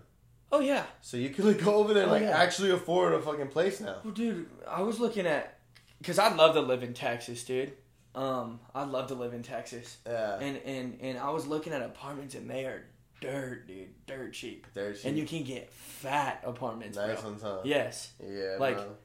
[0.52, 0.84] Oh yeah.
[1.02, 2.38] So you could like go over there and Oh, like yeah.
[2.38, 3.96] actually afford a fucking place now.
[4.04, 5.58] Well, dude, I was looking at
[6.00, 7.74] because I'd love to live in Texas, dude.
[8.16, 11.82] Um, I'd love to live in Texas, Yeah, and and and I was looking at
[11.82, 12.84] apartments, and they are
[13.24, 15.06] dirt, dude, dirt cheap, they're cheap.
[15.06, 17.30] and you can get fat apartments, nice bro.
[17.32, 17.60] on time.
[17.64, 18.96] Yes, Yeah, Like, bro.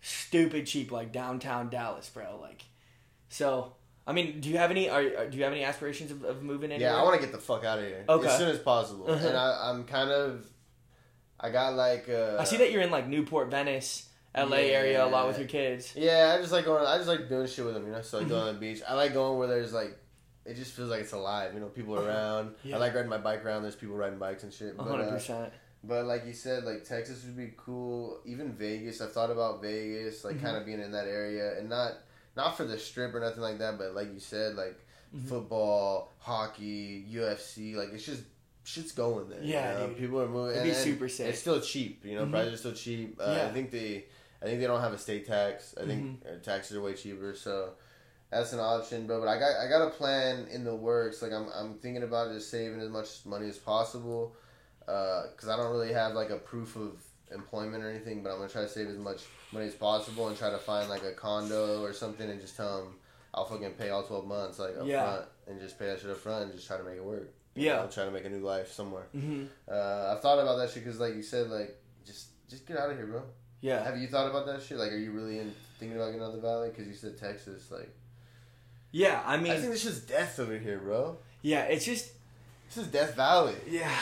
[0.00, 2.38] stupid cheap, like downtown Dallas, bro.
[2.40, 2.64] Like,
[3.28, 3.72] so
[4.06, 4.88] I mean, do you have any?
[4.88, 6.92] Are, do you have any aspirations of, of moving anywhere?
[6.94, 8.26] Yeah, I want to get the fuck out of here Okay.
[8.28, 9.10] as soon as possible.
[9.10, 9.26] Uh-huh.
[9.28, 10.46] And I, I'm kind of,
[11.38, 12.08] I got like.
[12.08, 14.72] Uh, I see that you're in like Newport, Venice, L.A.
[14.72, 15.92] area a lot with your kids.
[15.94, 16.86] Yeah, I just like going.
[16.86, 17.84] I just like doing shit with them.
[17.86, 18.80] You know, so like going on the beach.
[18.88, 19.98] I like going where there's like,
[20.48, 21.54] it just feels like it's alive.
[21.54, 22.54] You know, people around.
[22.64, 22.76] Yeah.
[22.76, 23.62] I like riding my bike around.
[23.62, 24.76] There's people riding bikes and shit.
[24.76, 25.52] But, hundred uh, percent.
[25.84, 28.20] but like you said, like Texas would be cool.
[28.24, 29.00] Even Vegas.
[29.00, 30.42] I've thought about Vegas, like Mhm.
[30.42, 31.92] kind of being in that area, and not
[32.36, 33.78] not for the strip or nothing like that.
[33.78, 34.78] But like you said, like
[35.14, 35.28] Mhm.
[35.28, 37.74] football, hockey, UFC.
[37.74, 38.22] Like it's just
[38.64, 39.42] shit's going there.
[39.42, 39.86] you Yeah, know?
[39.88, 39.96] dude.
[39.98, 40.50] people are moving.
[40.52, 41.28] It'd be and- and super safe.
[41.30, 42.04] It's still cheap.
[42.04, 42.30] You know, Mhm.
[42.32, 43.18] prices are still cheap.
[43.18, 43.46] Uh, Yeah.
[43.46, 44.04] I think they,
[44.42, 45.74] I think they don't have a state tax.
[45.80, 46.28] I think Mm-hmm.
[46.36, 47.34] uh, taxes are way cheaper.
[47.34, 47.72] So.
[48.30, 49.20] That's an option, bro.
[49.20, 51.22] But I got I got a plan in the works.
[51.22, 54.36] Like I'm I'm thinking about just saving as much money as possible,
[54.80, 57.02] because I don't really have like a proof of
[57.32, 58.22] employment or anything.
[58.22, 59.22] But I'm gonna try to save as much
[59.52, 62.84] money as possible and try to find like a condo or something and just tell
[62.84, 62.94] them
[63.34, 65.04] I'll fucking pay all twelve months like up Yeah.
[65.04, 67.32] front and just pay that shit up front and just try to make it work.
[67.54, 67.76] Yeah.
[67.82, 69.06] know, try to make a new life somewhere.
[69.12, 72.76] hmm Uh, I've thought about that shit because like you said, like just just get
[72.76, 73.22] out of here, bro.
[73.62, 73.82] Yeah.
[73.82, 74.78] Have you thought about that shit?
[74.78, 76.68] Like, are you really in, thinking about getting out of the valley?
[76.68, 77.92] Because you said Texas, like.
[78.92, 79.22] Yeah.
[79.26, 81.16] I mean, I think this is death over here, bro.
[81.42, 81.64] yeah.
[81.64, 82.10] It's just
[82.68, 83.54] This is Death Valley.
[83.68, 83.94] yeah.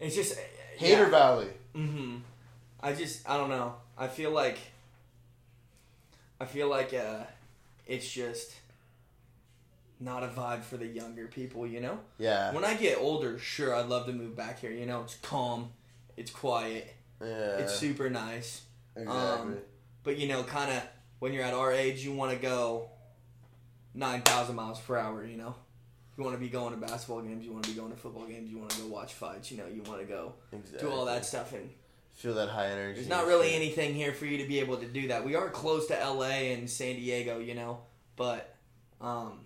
[0.00, 0.36] It's just
[0.76, 1.48] Hater Valley.
[1.74, 2.16] hmm
[2.80, 3.74] I just I don't know.
[3.96, 4.58] I feel like
[6.40, 7.24] I feel like uh,
[7.86, 8.52] it's just
[10.00, 11.64] not a vibe for the younger people.
[11.66, 11.98] You know.
[12.18, 12.52] Yeah.
[12.52, 14.72] When I get older, sure, I'd love to move back here.
[14.72, 15.70] You know, it's calm.
[16.16, 16.92] It's quiet.
[17.20, 17.58] Yeah.
[17.58, 18.62] It's super nice.
[18.96, 19.16] exactly.
[19.16, 19.58] um,
[20.02, 20.82] But you know, kind of
[21.20, 22.88] when you're at our age, you want to go
[23.94, 25.24] nine thousand miles per hour.
[25.24, 25.54] You know,
[26.16, 27.44] you want to be going to basketball games.
[27.44, 28.50] You want to be going to football games.
[28.50, 29.50] You want to go watch fights.
[29.50, 30.88] You know, you want to go exactly.
[30.88, 31.52] do all that stuff.
[31.52, 31.70] And
[32.14, 32.96] Feel that high energy.
[32.96, 35.24] there's not really anything here for you to be able to do that.
[35.24, 36.52] We are close to L.A.
[36.52, 37.38] and San Diego.
[37.38, 37.80] You know,
[38.16, 38.54] but
[39.00, 39.40] um,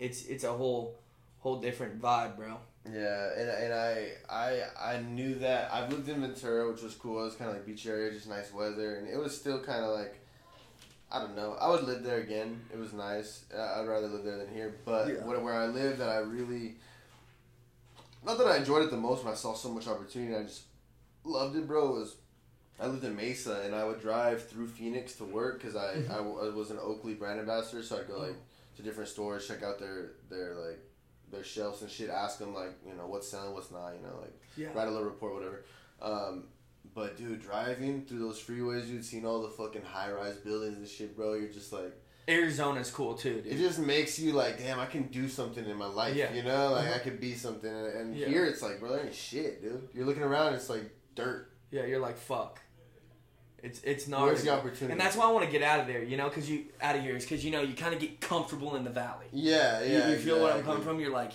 [0.00, 0.98] it's it's a whole
[1.38, 2.58] whole different vibe, bro.
[2.90, 4.62] Yeah, and, and I I
[4.94, 7.20] I knew that I've lived in Ventura, which was cool.
[7.20, 9.84] It was kind of like beach area, just nice weather, and it was still kind
[9.84, 10.20] of like
[11.10, 11.54] I don't know.
[11.60, 12.60] I would live there again.
[12.72, 13.44] It was nice.
[13.56, 14.74] Uh, I'd rather live there than here.
[14.84, 15.24] But Yeah.
[15.24, 16.76] where, where I lived, that I really
[18.24, 20.34] not that I enjoyed it the most, but I saw so much opportunity.
[20.34, 20.62] I just
[21.24, 21.92] loved it, bro.
[21.92, 22.16] Was
[22.80, 26.20] I lived in Mesa, and I would drive through Phoenix to work because I I
[26.20, 28.34] was an Oakley brand ambassador, so I'd go like
[28.76, 30.80] to different stores, check out their their like
[31.30, 34.16] their shelves and shit, ask them like you know what's selling, what's not, you know
[34.20, 34.68] like Yeah.
[34.74, 35.62] write a little report, whatever.
[36.02, 36.44] Um,
[36.96, 40.88] but dude, driving through those freeways, dude, seeing all the fucking high rise buildings and
[40.88, 41.92] shit, bro, you're just like
[42.28, 45.86] Arizona's cool too, it just makes you like, damn, I can do something in my
[45.86, 46.32] life, Yeah.
[46.32, 46.94] you know, like Uh-huh.
[46.96, 47.70] I could be something.
[47.72, 48.26] And, Yeah.
[48.26, 49.88] here it's like, bro, there ain't shit, dude.
[49.94, 51.52] You're looking around, it's like dirt.
[51.70, 52.60] Yeah, you're like fuck.
[53.62, 54.22] It's it's not.
[54.22, 54.92] Where's the opportunity?
[54.92, 56.94] And that's why I want to get out of there, you know, because you out
[56.96, 59.26] of here is because you know you kind of get comfortable in the valley.
[59.32, 60.08] yeah, You- yeah.
[60.10, 61.00] you, feel where I'm coming from.
[61.00, 61.32] You're like,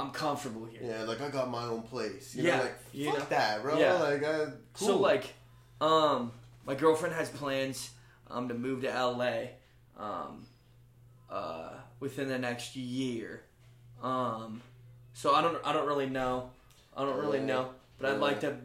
[0.00, 0.80] I'm comfortable here.
[0.82, 2.34] Yeah, like I got my own place.
[2.34, 3.24] You Yeah, know, like you fuck know.
[3.36, 3.78] that, bro.
[3.78, 3.92] Yeah.
[3.94, 4.44] Like, I,
[4.74, 4.88] cool.
[4.88, 5.32] So like,
[5.80, 6.32] um,
[6.66, 7.90] my girlfriend has plans
[8.28, 9.40] um to move to LA,
[9.98, 10.46] um,
[11.30, 11.70] uh,
[12.00, 13.42] within the next year,
[14.02, 14.60] um,
[15.14, 16.50] so I don't I don't really know,
[16.96, 18.56] I don't really know, but I'd like to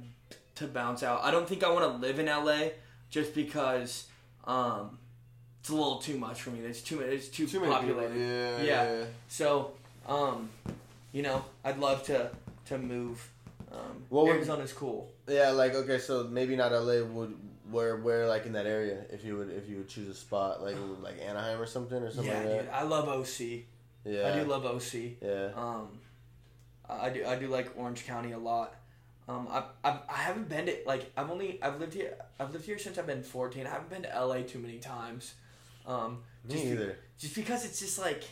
[0.56, 1.24] to bounce out.
[1.24, 2.70] I don't think I want to live in LA
[3.10, 4.08] just because
[4.46, 5.00] um.
[5.62, 6.60] It's a little too much for me.
[6.60, 8.16] It's too it's too, too populated.
[8.16, 8.98] Yeah, Yeah.
[9.00, 9.06] yeah.
[9.28, 9.72] So,
[10.08, 10.48] um,
[11.16, 12.30] you know, I'd love to
[12.66, 13.18] to move.
[13.72, 15.12] Um, would- Arizona's cool.
[15.28, 17.02] Yeah, like okay, so maybe not LA.
[17.04, 17.34] Would
[17.72, 20.62] where where like in that area if you would if you would choose a spot
[20.62, 23.64] like like Anaheim or something or something Yeah, like dude, I love OC.
[24.06, 24.94] Yeah, I do love OC.
[25.22, 25.50] yeah.
[25.56, 25.88] Um,
[26.88, 28.76] I do I do like Orange County a lot.
[29.28, 32.66] Um, I, I I haven't been to like I've only I've lived here I've lived
[32.66, 33.66] here since I've been fourteen.
[33.66, 35.34] I haven't been to LA too many times.
[35.88, 36.98] Um, Me just be- either.
[37.18, 38.24] just because it's just like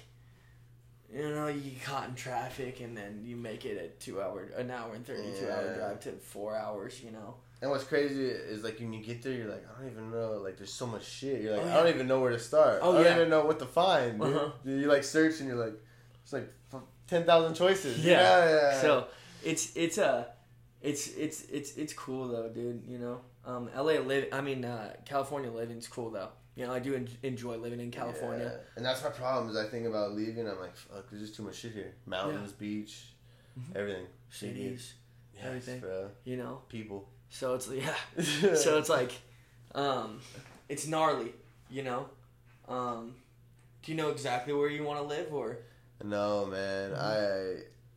[1.14, 4.50] you know you get caught in traffic and then you make it a two hour
[4.58, 7.02] an hour and thirty two hour drive to four hours.
[7.04, 7.36] You know.
[7.62, 10.42] And what's crazy is like when you get there, you're like, I don't even know.
[10.44, 11.42] Like, there's so much shit.
[11.42, 12.80] You're like, Oh, I don't even know where to start.
[12.82, 13.16] Oh, I don't yeah.
[13.16, 14.22] even know what to find.
[14.22, 14.50] Uh-huh.
[14.66, 15.80] You like search and you're like,
[16.24, 16.52] it's like
[17.08, 18.04] ten thousand choices.
[18.06, 18.20] Yeah.
[18.20, 18.50] yeah.
[18.50, 18.82] yeah.
[18.82, 19.08] So
[19.44, 20.28] it's it's a
[20.82, 22.84] it's it's it's it's cool though, dude.
[22.86, 24.28] You know, um, LA live.
[24.32, 26.30] I mean, uh, California living's cool though.
[26.56, 28.52] You know, I do en- enjoy living in California.
[28.54, 28.60] Yeah.
[28.76, 30.48] And that's my problem is I think about leaving.
[30.48, 31.94] I'm like, fuck, there's just too much shit here.
[32.06, 33.06] Mountains, beach,
[33.60, 33.76] Mhm.
[33.76, 34.06] everything.
[34.30, 34.94] Cities,
[35.36, 35.80] Yes, Everything.
[35.80, 36.10] bro.
[36.26, 36.62] you know.
[36.70, 37.10] People.
[37.30, 37.96] So it's yeah.
[38.56, 39.12] so it's like,
[39.74, 40.20] um,
[40.70, 41.34] it's gnarly.
[41.70, 42.10] You know.
[42.68, 43.16] Um,
[43.82, 45.58] do you know exactly where you want to live or?
[46.04, 46.92] No, man.
[46.92, 47.02] Mm-hmm.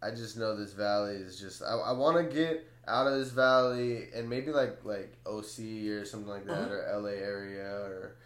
[0.03, 1.63] I I just know this valley is just.
[1.63, 6.05] I, I want to get out of this valley and maybe like like OC or
[6.07, 6.75] something like that Uh-huh.
[6.97, 8.17] or LA area or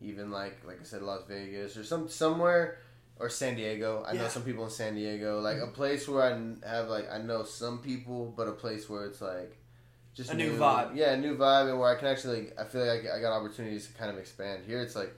[0.00, 2.78] even like like I said Las Vegas or some somewhere
[3.18, 4.02] or San Diego.
[4.06, 5.40] I know some people in San Diego.
[5.40, 9.04] Like a place where I have like I know some people, but a place where
[9.06, 9.56] it's like.
[10.12, 10.96] Just A new vibe.
[10.96, 13.20] yeah, a new vibe, and where I can actually, like, I feel like I, I
[13.20, 14.64] got opportunities to kind of expand.
[14.66, 15.14] Here, it's like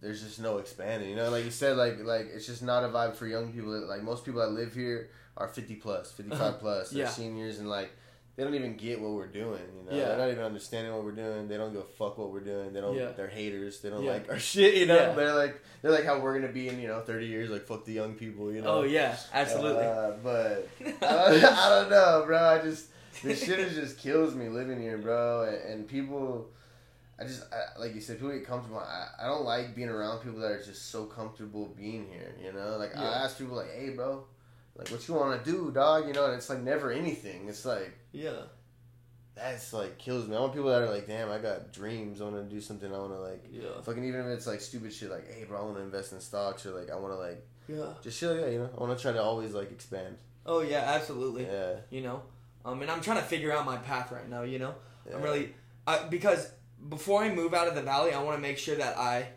[0.00, 1.08] there's just no expanding.
[1.08, 3.70] You know, like you said, like like it's just not a vibe for young people.
[3.86, 6.52] Like most people that live here are fifty plus, 55 Uh-huh.
[6.58, 6.90] plus.
[6.90, 7.08] They're Yeah.
[7.10, 7.90] seniors and like
[8.36, 9.62] they don't even get what we're doing.
[9.84, 10.08] You know, Yeah.
[10.08, 11.48] they're not even understanding what we're doing.
[11.48, 12.72] They don't give a fuck what we're doing.
[12.74, 12.94] They don't.
[12.94, 13.12] Yeah.
[13.16, 13.80] They're haters.
[13.80, 14.12] They don't Yeah.
[14.12, 14.74] like our shit.
[14.74, 17.48] You know, they're like they're like how we're gonna be in you know thirty years.
[17.50, 18.52] Like fuck the young people.
[18.52, 18.68] You know.
[18.78, 19.84] Oh yeah, absolutely.
[19.84, 20.90] Uh, but I
[21.30, 22.38] don't, I don't know, bro.
[22.38, 22.88] I just
[23.22, 25.44] this shit is just kills me living here, bro.
[25.44, 26.50] And, and people,
[27.18, 28.78] I just I, like you said, people get comfortable.
[28.80, 32.34] I, I don't like being around people that are just so comfortable being here.
[32.44, 32.94] You know, like.
[32.94, 34.24] I ask people like, "Hey, bro,
[34.76, 37.48] like what you want to do, dog?" You know, and it's like never anything.
[37.48, 38.42] It's like yeah.
[39.34, 40.36] that's like kills me.
[40.36, 42.20] I want people that are like, "Damn, I got dreams.
[42.20, 42.92] I want to do something.
[42.92, 43.80] I want to like." Yeah.
[43.82, 46.20] Fucking even if it's like stupid shit like, hey bro, I want to invest in
[46.20, 47.92] stocks or like I want to like Yeah.
[48.02, 48.70] just shit like that, you know.
[48.76, 50.16] I want to try to always like expand.
[50.46, 51.44] Oh yeah, absolutely.
[51.44, 51.74] Yeah.
[51.90, 52.22] You know,
[52.64, 54.42] um, and I'm trying to figure out my path right now.
[54.42, 54.74] You know,
[55.14, 55.54] I'm really,
[55.86, 56.50] I, because
[56.88, 59.28] before I move out of the valley, I want to make sure that I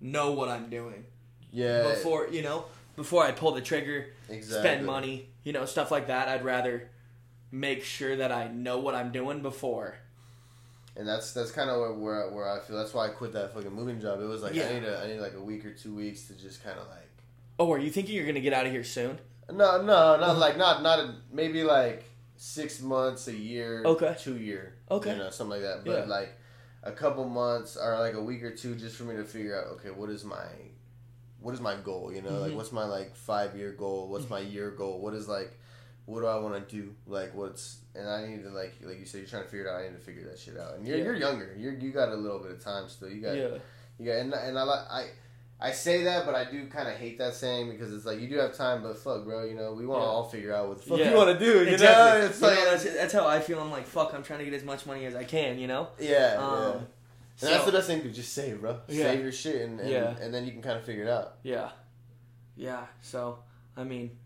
[0.00, 1.04] know what I'm doing
[1.52, 1.82] Yeah.
[1.88, 2.64] before you know
[2.96, 4.68] before I pull the trigger, exactly.
[4.68, 6.28] spend money, you know, stuff like that.
[6.28, 6.90] I'd rather
[7.52, 9.96] make sure that I know what I'm doing before.
[10.96, 12.76] And that's that's kind of where, where where I feel.
[12.76, 14.20] That's why I quit that fucking moving job.
[14.20, 14.68] It was like Yeah.
[14.68, 16.86] I need a, I need like a week or two weeks to just kind of
[16.88, 17.08] like.
[17.58, 19.18] Oh, are you thinking you're gonna get out of here soon?
[19.50, 22.04] No, no, not like not not a, maybe like
[22.36, 24.16] six months, a year, Okay.
[24.18, 25.12] two year, Okay.
[25.12, 25.84] you know, something like that.
[25.84, 26.04] But Yeah.
[26.06, 26.32] like
[26.82, 29.66] a couple months or like a week or two, just for me to figure out,
[29.74, 30.46] okay, what is my,
[31.40, 32.10] what is my goal?
[32.12, 32.56] You know, like Mhm.
[32.56, 34.08] what's my like five year goal?
[34.08, 35.00] What's my year goal?
[35.00, 35.52] What is like,
[36.10, 36.94] what do I want to do?
[37.06, 39.70] Like what's and I need to like like you said, you're trying to figure it
[39.70, 39.80] out.
[39.80, 40.74] I need to figure that shit out.
[40.76, 41.04] And you're Yeah.
[41.04, 41.54] you're younger.
[41.58, 43.08] You're you got a little bit of time still.
[43.10, 43.58] You got Yeah.
[43.98, 45.06] you got and and I like I.
[45.62, 48.28] I say that, but I do kind of hate that saying because it's like you
[48.28, 50.10] do have time, but fuck, bro, you know we want to Yeah.
[50.10, 51.10] all figure out what the fuck Yeah.
[51.10, 51.52] we want to do.
[51.66, 52.20] You exactly.
[52.20, 53.60] know, it's You like know, that's, that's how I feel.
[53.60, 55.88] I'm like, fuck, I'm trying to get as much money as I can, you know?
[55.98, 56.72] yeah, Um, yeah.
[56.78, 56.86] And
[57.36, 58.80] so- that's the best thing to just save, bro.
[58.88, 59.02] Yeah.
[59.12, 60.16] Save your shit, and, and, Yeah.
[60.18, 61.34] and then you can kind of figure it out.
[61.42, 61.68] Yeah.
[62.56, 62.86] Yeah.
[63.02, 63.40] So,
[63.76, 64.16] I mean,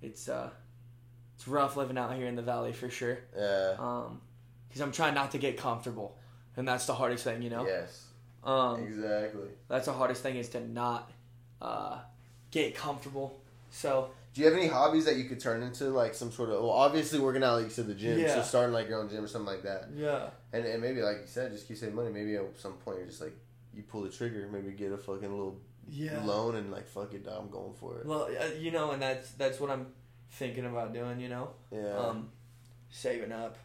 [0.00, 0.50] it's, uh,
[1.36, 3.18] it's rough living out here in the valley for sure.
[3.36, 3.74] Yeah.
[3.78, 4.20] Um,
[4.72, 6.16] cause I'm trying not to get comfortable.
[6.56, 7.66] And that's the hardest thing, you know?
[7.66, 8.04] Yes.
[8.44, 9.48] Um, Exactly.
[9.68, 11.10] that's the hardest thing is to not,
[11.60, 11.98] uh,
[12.50, 13.40] get comfortable.
[13.70, 16.60] So, Do you have any hobbies that you could turn into like some sort of?
[16.60, 18.18] Well, obviously working out, like you said, the gym.
[18.20, 18.34] Yeah.
[18.34, 20.28] So starting like your own gym or something like that, yeah.
[20.52, 22.10] and and maybe like you said, just keep saving money.
[22.10, 23.34] Maybe at some point you're just like
[23.74, 25.58] you pull the trigger, maybe get a fucking little
[25.88, 26.22] Yeah.
[26.24, 28.06] loan and like fuck it, I'm going for it.
[28.06, 29.86] Well, uh, you know, and that's, that's what I'm
[30.38, 31.50] thinking about doing, you know?
[31.72, 31.96] Yeah.
[31.96, 32.28] um,
[32.90, 33.56] saving up.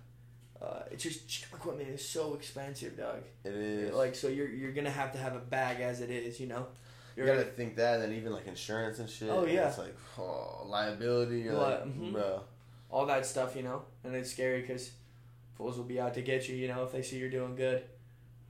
[0.62, 3.24] Uh, it's just gym equipment is so expensive, dog.
[3.46, 3.94] it is.
[3.96, 6.68] Like, so you're you're gonna have to have a bag as it is, you know.
[7.16, 9.30] you You're gotta think that, and then even like insurance and shit.
[9.30, 9.70] Oh, yeah.
[9.70, 11.40] It's like oh, liability.
[11.42, 12.12] You're Li- like, mhm.
[12.12, 12.42] bro.
[12.90, 14.92] all that stuff, you know, and it's scary because
[15.56, 17.84] fools will be out to get you, you know, if they see you're doing good.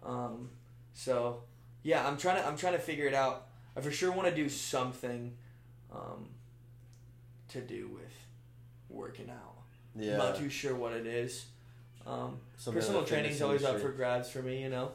[0.03, 0.49] Um,
[0.93, 1.43] so
[1.83, 3.45] yeah, I'm trying to I'm trying to figure it out.
[3.77, 5.35] I for sure want to do something,
[5.93, 6.29] um,
[7.49, 8.13] to do with
[8.89, 9.55] working out.
[9.95, 10.13] Yeah.
[10.13, 11.45] I'm not too sure what it is.
[12.05, 14.91] Um, personal fitness training's always up for grabs for me, you know.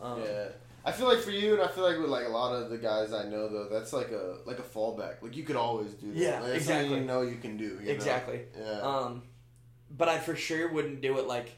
[0.00, 0.48] Um, yeah.
[0.84, 2.78] I feel like for you, and I feel like with like a lot of the
[2.78, 5.20] guys I know, though, that's like a like a fallback.
[5.20, 6.18] Like you could always do that.
[6.18, 6.98] Yeah, like, exactly.
[6.98, 7.64] You know you can do.
[7.80, 7.90] You know?
[7.90, 8.42] Exactly.
[8.56, 8.80] Yeah.
[8.80, 9.22] Um,
[9.90, 11.50] but I for sure wouldn't do it like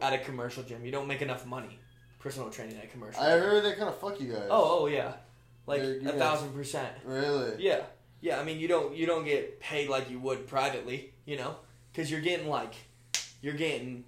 [0.00, 0.84] at a commercial gym.
[0.84, 1.80] You don't make enough money
[2.20, 3.20] personal training at a commercial.
[3.20, 3.40] I gym.
[3.40, 4.46] heard they kind of fuck you guys.
[4.48, 5.14] Oh, oh yeah,
[5.66, 6.92] like a thousand percent.
[7.04, 7.62] Really?
[7.62, 7.82] Yeah,
[8.24, 8.40] yeah.
[8.40, 11.56] I mean, you don't you don't get paid like you would privately, you know,
[11.92, 12.74] because you're getting like
[13.42, 14.04] you're getting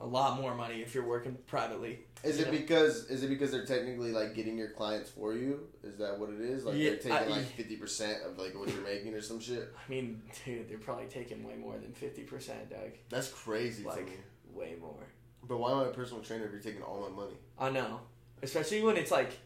[0.00, 2.00] a lot more money if you're working privately.
[2.24, 2.50] Is it know?
[2.58, 5.68] because is it because they're technically like getting your clients for you?
[5.84, 6.64] Is that what it is?
[6.64, 9.38] Like Yeah, they're taking I- like fifty percent of like what you're making or some
[9.38, 9.72] shit?
[9.76, 12.90] I mean, dude, they're probably taking way more than fifty percent, Doug.
[13.08, 14.16] That's crazy to Like me.
[14.52, 15.06] way more.
[15.46, 17.36] But why am I a personal trainer if you're taking all my money?
[17.56, 18.00] I know,
[18.42, 19.38] especially when it's like.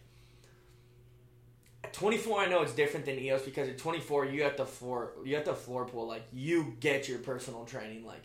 [1.90, 5.12] At 24, I know it's different than EOS because at 24 you have to floor
[5.24, 8.22] you have to floor pool like you get your personal training like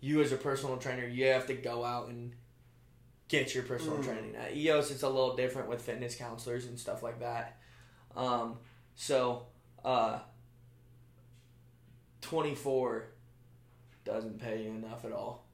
[0.00, 2.32] you as a personal trainer you have to go out and
[3.28, 4.04] get your personal Mm.
[4.04, 4.34] training.
[4.36, 7.58] At EOS it's a little different with fitness counselors and stuff like that.
[8.16, 8.56] Um,
[8.96, 9.46] so
[9.84, 10.18] uh,
[12.22, 13.04] 24
[14.04, 15.46] doesn't pay you enough at all.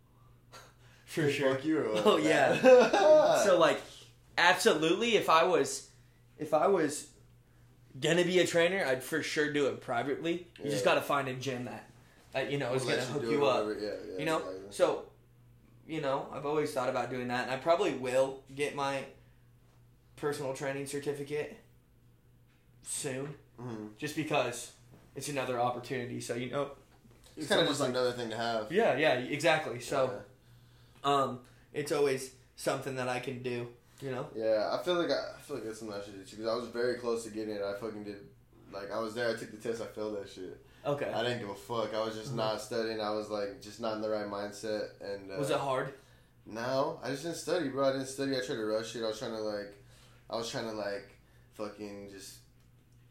[1.04, 1.54] For sure.
[1.54, 1.78] Fuck you.
[1.80, 2.06] or what?
[2.06, 2.58] Oh, yeah.
[2.62, 3.80] so So like,
[4.38, 5.90] absolutely, if I was,
[6.38, 7.08] if I was
[8.00, 10.46] gonna be a trainer, I'd for sure do it privately.
[10.62, 11.88] You just gotta find a gym that,
[12.32, 13.66] that you know is gonna hook you up.
[13.80, 14.60] Yeah, yeah, You know, exactly.
[14.70, 15.04] so,
[15.86, 19.04] you know, I've always thought about doing that, and I probably will get my
[20.16, 21.56] personal training certificate
[22.82, 23.96] soon, Mhm.
[23.98, 24.72] just because
[25.14, 26.20] it's another opportunity.
[26.20, 26.72] So you know,
[27.36, 28.70] It's if kind of just another thing to have.
[28.72, 29.80] yeah, yeah, exactly.
[29.80, 30.22] So,
[31.04, 31.12] Yeah.
[31.12, 31.40] um,
[31.72, 33.68] it's always something that I can do.
[34.00, 34.26] You know.
[34.34, 36.54] Yeah, I feel like I, I feel like that's something I should do because I
[36.54, 37.62] was very close to getting it.
[37.62, 38.16] I fucking did.
[38.72, 40.60] Like I was there, I took the test, I failed that shit.
[40.84, 41.10] Okay.
[41.12, 41.94] I didn't give a fuck.
[41.94, 42.36] I was just Mhm.
[42.36, 43.00] not studying.
[43.00, 44.88] I was like just not in the right mindset.
[45.00, 45.94] And uh, Was it hard?
[46.44, 47.88] No, I just didn't study, bro.
[47.88, 48.36] I didn't study.
[48.36, 49.02] I tried to rush it.
[49.02, 49.74] I was trying to like,
[50.30, 51.08] I was trying to like,
[51.54, 52.34] fucking just.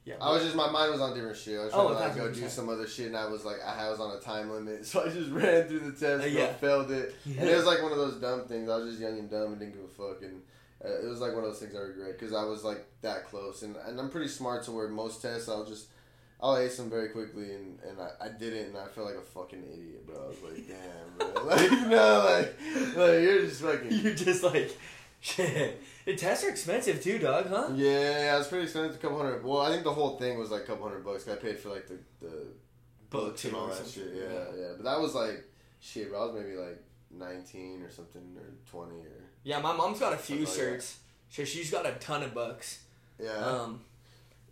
[0.06, 0.16] Yeah.
[0.22, 1.60] I was just my mind was on different shit.
[1.60, 2.34] I was Oh, trying to like go 1000%.
[2.44, 5.04] do some other shit, and I was like, I was on a time limit, so
[5.04, 6.54] I just ran through the test, Uh, yeah.
[6.54, 8.70] failed it, and it was like one of those dumb things.
[8.70, 10.44] I was just young and dumb and didn't give a fuck, and
[10.86, 13.26] Uh, it was like one of those things I regret because I was like that
[13.26, 15.88] close, and and I'm pretty smart to where most tests I'll just.
[16.42, 19.22] I'll ace them very quickly, and, and I, I didn't, and I felt like a
[19.22, 20.16] fucking idiot, bro.
[20.22, 21.46] I was like, damn, bro.
[21.46, 23.92] Like, you know, like, like you're just fucking.
[24.04, 24.78] You're just like,
[25.22, 25.82] shit.
[26.04, 27.70] The tests are expensive too, dog, huh?
[27.74, 28.96] Yeah, yeah, it was pretty expensive.
[28.96, 29.44] A couple hundred.
[29.46, 31.28] Well, I think the whole thing was like a couple hundred bucks.
[31.28, 32.48] I paid for like the the
[33.10, 34.12] books and all that shit.
[34.14, 34.46] Yeah, yeah.
[34.58, 35.46] yeah, But that was like
[35.80, 36.10] shit.
[36.10, 40.12] Bro, I was maybe like nineteen or something or twenty or Yeah, my mom's got
[40.12, 40.98] a few shirts,
[41.30, 42.80] so she's got a ton of bucks.
[43.18, 43.30] yeah.
[43.32, 43.80] Um,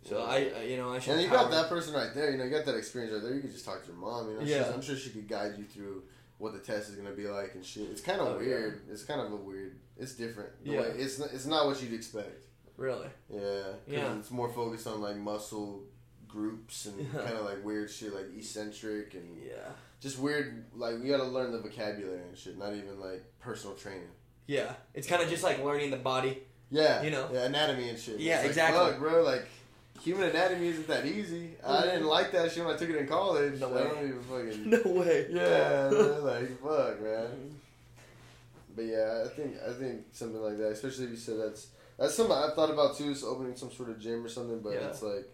[0.08, 1.14] so I, I, you know, I should.
[1.14, 2.30] and you got that person right there.
[2.30, 3.34] You know, you got that experience right there.
[3.34, 4.30] You could just talk to your mom.
[4.30, 4.70] You know, Yeah.
[4.72, 6.02] I'm sure she could guide you through
[6.38, 7.88] what the test is gonna be like and shit.
[7.90, 8.46] It's kind of Oh, yeah.
[8.48, 8.82] weird.
[8.90, 9.76] It's kind of a weird.
[9.96, 10.50] It's different.
[10.64, 10.80] The Yeah.
[10.82, 12.32] way, it's not, it's not what you'd expect.
[12.76, 13.08] Really?
[13.30, 14.18] Yeah, Yeah.
[14.18, 15.84] It's more focused on like muscle
[16.28, 19.70] groups and kind of like weird shit like eccentric and Yeah.
[20.00, 20.66] just weird.
[20.74, 22.58] Like we gotta learn the vocabulary and shit.
[22.58, 24.10] Not even like personal training.
[24.46, 24.72] Yeah.
[24.92, 26.42] It's kind of just like learning the body.
[26.70, 27.28] Yeah, You know?
[27.32, 28.18] yeah, anatomy and shit.
[28.18, 28.92] Yeah, It's exactly.
[28.92, 29.22] Fuck, bro.
[29.22, 29.46] Like
[30.02, 31.50] human anatomy isn't that easy.
[31.64, 31.88] I mm-hmm.
[31.88, 33.60] didn't like that shit when I took it in college.
[33.60, 33.82] No I way.
[33.84, 34.70] don't even fucking.
[34.84, 35.26] No way.
[35.30, 37.56] Yeah, man, like fuck, man.
[38.74, 41.68] But yeah, I think I think something like that, especially if you said that's
[41.98, 44.60] that's something I've thought about too, is opening some sort of gym or something.
[44.60, 44.88] But Yeah.
[44.88, 45.28] it's like,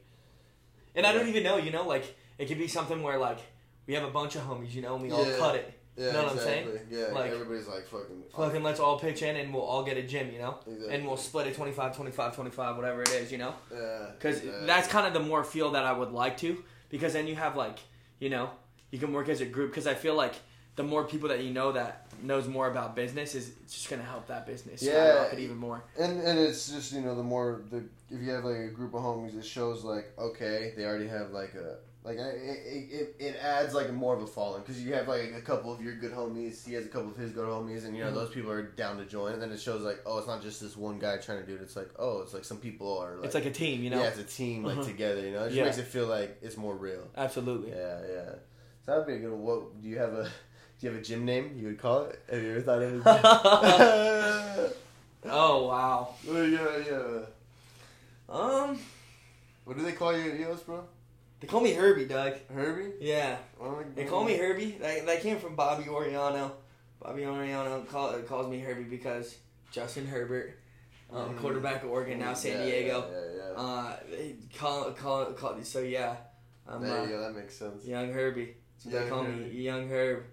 [0.94, 3.38] And I don't even know, you know, like it could be something where like
[3.86, 5.79] we have a bunch of homies, you know, and we all cut it.
[6.00, 6.68] Yeah, Know what I'm saying?
[6.68, 6.98] exactly.
[6.98, 8.22] Yeah, Like- everybody's like fucking.
[8.36, 10.58] Fucking let's all pitch in and we'll all get a gym, you know?
[10.66, 10.94] Exactly.
[10.94, 13.54] And we'll split it 25, 25, 25, whatever it is, you know?
[13.72, 14.66] Yeah, Because exactly.
[14.66, 16.62] that's kind of the more feel that I would like to.
[16.88, 17.78] Because then you have like,
[18.18, 18.50] you know,
[18.90, 19.70] you can work as a group.
[19.70, 20.34] Because I feel like
[20.76, 24.26] the more people that you know that knows more about business is just gonna help
[24.28, 24.92] that business Yeah.
[25.14, 25.82] skyrocket even more.
[25.98, 28.94] And and it's just you know the more the if you have like a group
[28.94, 32.22] of homies, it shows like okay they already have like a like it
[32.90, 35.82] it, it adds like more of a following because you have like a couple of
[35.82, 38.14] your good homies, he has a couple of his good homies, and you know Mhm.
[38.14, 40.60] those people are down to join, and then it shows like oh it's not just
[40.62, 41.60] this one guy trying to do it.
[41.60, 44.00] It's like oh it's like some people are like it's like a team, you know?
[44.00, 44.86] yeah it's a team like Uh-huh.
[44.88, 45.20] together.
[45.20, 45.64] You know it just Yeah.
[45.64, 47.06] makes it feel like it's more real.
[47.16, 47.70] Absolutely.
[47.70, 48.30] Yeah yeah.
[48.86, 49.32] So that'd be a good.
[49.32, 49.42] one.
[49.42, 50.24] What do you have a?
[50.24, 52.18] Do you have a gym name you would call it?
[52.30, 54.76] Have you ever thought of it?
[55.26, 56.14] Oh wow.
[56.24, 56.46] Do?
[56.48, 58.34] Yeah.
[58.34, 58.78] Um,
[59.64, 60.82] What do they call you at EOS, bro?
[61.40, 62.34] They call me Herbie, Doug.
[62.52, 62.92] Herbie?
[63.00, 64.76] Yeah, Oh they call me Herbie.
[64.80, 66.52] That, that came from Bobby Oriano.
[67.02, 69.36] Bobby Oriano call, calls me Herbie because
[69.72, 70.58] Justin Herbert,
[71.10, 71.38] um, Mhm.
[71.40, 73.04] quarterback of Oregon, now San Yeah, Diego.
[73.10, 73.60] Yeah, yeah, yeah.
[73.60, 73.96] Uh,
[74.58, 75.62] call call call.
[75.62, 76.16] So yeah,
[76.68, 77.20] I'm there uh, go.
[77.22, 77.84] That makes sense.
[77.86, 78.54] young Herbie.
[78.78, 80.24] So they Young call me Young Herb.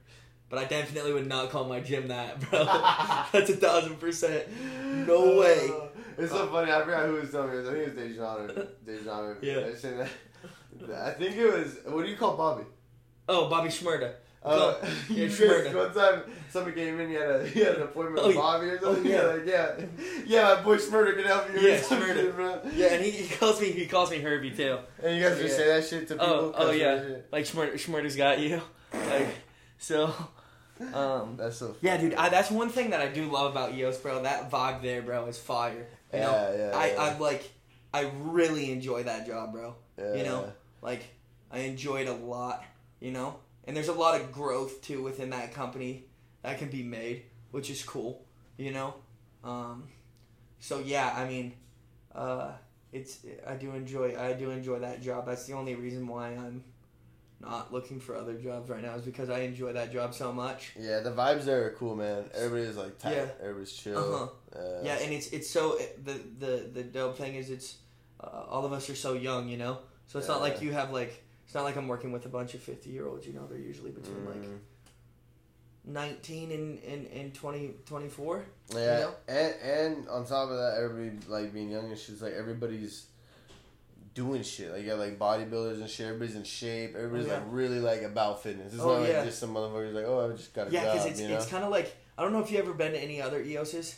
[0.49, 2.64] But I definitely would not call my gym that, bro.
[3.34, 4.45] That's a thousand percent.
[5.05, 5.70] No way.
[5.70, 5.88] Uh,
[6.18, 6.72] it's so funny.
[6.72, 7.60] I forgot who was telling me.
[7.70, 9.38] I think it was Dejan or Dejan.
[9.43, 9.68] Yeah.
[9.70, 10.10] I said that.
[10.94, 11.78] I think it was.
[11.86, 12.64] What do you call Bobby?
[13.30, 14.14] Oh, Bobby Shmurda.
[14.44, 14.76] Uh,
[15.10, 15.74] Yeah, Shmurda.
[15.76, 18.36] one time somebody came in, you had a you had an appointment Oh, with.
[18.38, 19.06] Bobby or something.
[19.06, 19.22] Oh, yeah.
[19.24, 19.86] Like, yeah,
[20.26, 21.60] yeah, my boy Smurder can help you.
[21.60, 22.72] Yeah, Shmurda.
[22.76, 24.78] Yeah, and he, he calls me he calls me Herbie too.
[25.04, 25.66] And you guys just Yeah.
[25.66, 26.28] say that shit to people.
[26.28, 27.04] Oh, oh yeah.
[27.32, 28.62] Like Shmurda, Shmurda's got you.
[28.94, 29.28] Like
[29.80, 30.14] so.
[30.94, 31.36] Um.
[31.38, 31.76] That's so.
[31.82, 32.14] Yeah, dude.
[32.14, 34.22] I, that's one thing that I do love about EOS, bro.
[34.24, 35.88] That vibe there, bro, is fire.
[36.14, 37.02] You know, Yeah, yeah, I, yeah.
[37.02, 37.50] I like,
[37.94, 39.76] I really enjoy that job, bro.
[39.98, 40.14] Yeah.
[40.14, 40.54] you know?
[40.82, 41.04] Like,
[41.52, 42.64] I enjoy it a lot.
[43.00, 46.06] You know, and there's a lot of growth too within that company
[46.42, 48.26] that can be made, which is cool.
[48.58, 48.96] You know,
[49.44, 49.84] um,
[50.60, 51.54] so yeah, I mean,
[52.16, 52.54] uh,
[52.92, 55.28] it's I do enjoy I do enjoy that job.
[55.28, 56.64] That's the only reason why I'm
[57.40, 60.72] not looking for other jobs right now is because I enjoy that job so much.
[60.80, 62.26] Yeah, the vibes there are cool, man.
[62.34, 63.16] Everybody's like tight.
[63.16, 63.26] Yeah.
[63.42, 63.98] Everybody's chill.
[63.98, 64.60] Uh-huh.
[64.60, 67.76] Uh, Yeah, and it's it's so the the the dope thing is it's
[68.20, 69.78] uh, all of us are so young, you know.
[70.08, 70.62] So it's not like Yeah.
[70.68, 73.26] you have like it's not like I'm working with a bunch of fifty year olds.
[73.28, 74.58] You know, they're usually between like mm,
[75.86, 78.45] nineteen and and, and 20, 24.
[78.74, 79.14] yeah, you know?
[79.28, 82.10] and and on top of that, everybody like being young and shit.
[82.14, 83.05] It's like everybody's
[84.14, 84.72] doing shit.
[84.72, 86.08] Like you got like bodybuilders and shit.
[86.08, 86.95] Everybody's in shape.
[86.95, 87.38] Everybody's Oh, yeah.
[87.38, 88.74] like really like about fitness.
[88.74, 89.18] It's Oh, not yeah.
[89.18, 91.36] like just some motherfuckers like oh I just got a Yeah, because it's you know?
[91.36, 93.95] it's kind of like I don't know if you ever been to any other EOSs.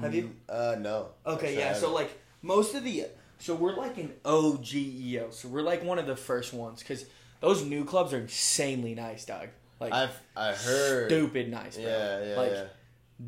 [0.00, 0.34] Have you?
[0.48, 1.08] Uh, no.
[1.26, 1.74] Okay, yeah.
[1.74, 2.10] So like
[2.42, 3.06] most of the
[3.40, 5.32] so we're like an OGEO.
[5.32, 7.06] So we're like one of the first ones because
[7.40, 9.48] those new clubs are insanely nice, dog.
[9.80, 11.10] Like I've I heard.
[11.10, 11.86] stupid nice, bro.
[11.86, 12.64] Yeah, yeah, like yeah.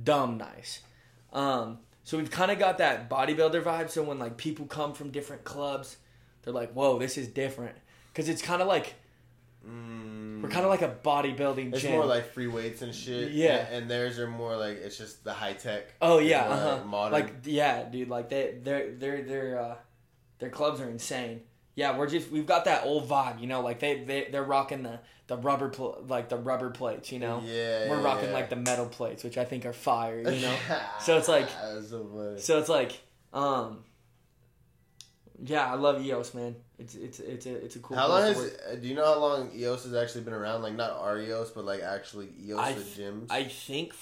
[0.05, 0.81] dumb nice.
[1.33, 3.91] Um, so we've kind of got that bodybuilder vibe.
[3.91, 5.97] So when like people come from different clubs,
[6.43, 7.77] they're like, "Whoa, this is different,"
[8.13, 8.95] because it's kind of like
[9.69, 11.93] Mm, we're kind of like a bodybuilding It's gym.
[11.93, 13.31] more like free weights and shit.
[13.31, 13.67] Yeah.
[13.67, 15.95] and, and theirs are more like it's just the high tech.
[16.03, 16.77] oh yeah, uh-huh.
[16.77, 17.13] like, modern.
[17.13, 18.09] like yeah, dude.
[18.09, 19.75] Like they, their, their, their, uh,
[20.43, 21.43] their clubs are insane.
[21.77, 23.61] Yeah, we're just we've got that old vibe, you know.
[23.61, 27.41] Like they, they, they're rocking the the rubber, pl- like the rubber plates, you know.
[27.47, 28.35] Yeah, We're rocking yeah.
[28.35, 30.57] like the metal plates, which I think are fire, you know.
[31.01, 31.49] So it's like-
[31.89, 32.35] so.
[32.39, 33.01] So it's like,
[33.33, 33.85] um,
[35.45, 36.57] yeah, I love EOS, man.
[36.81, 37.97] It's it's it's a it's a cool.
[37.97, 40.63] How long has uh, do you know how long EOS has actually been around?
[40.63, 43.27] Like not our EOS, but like actually EOS I the gyms.
[43.31, 43.95] I think.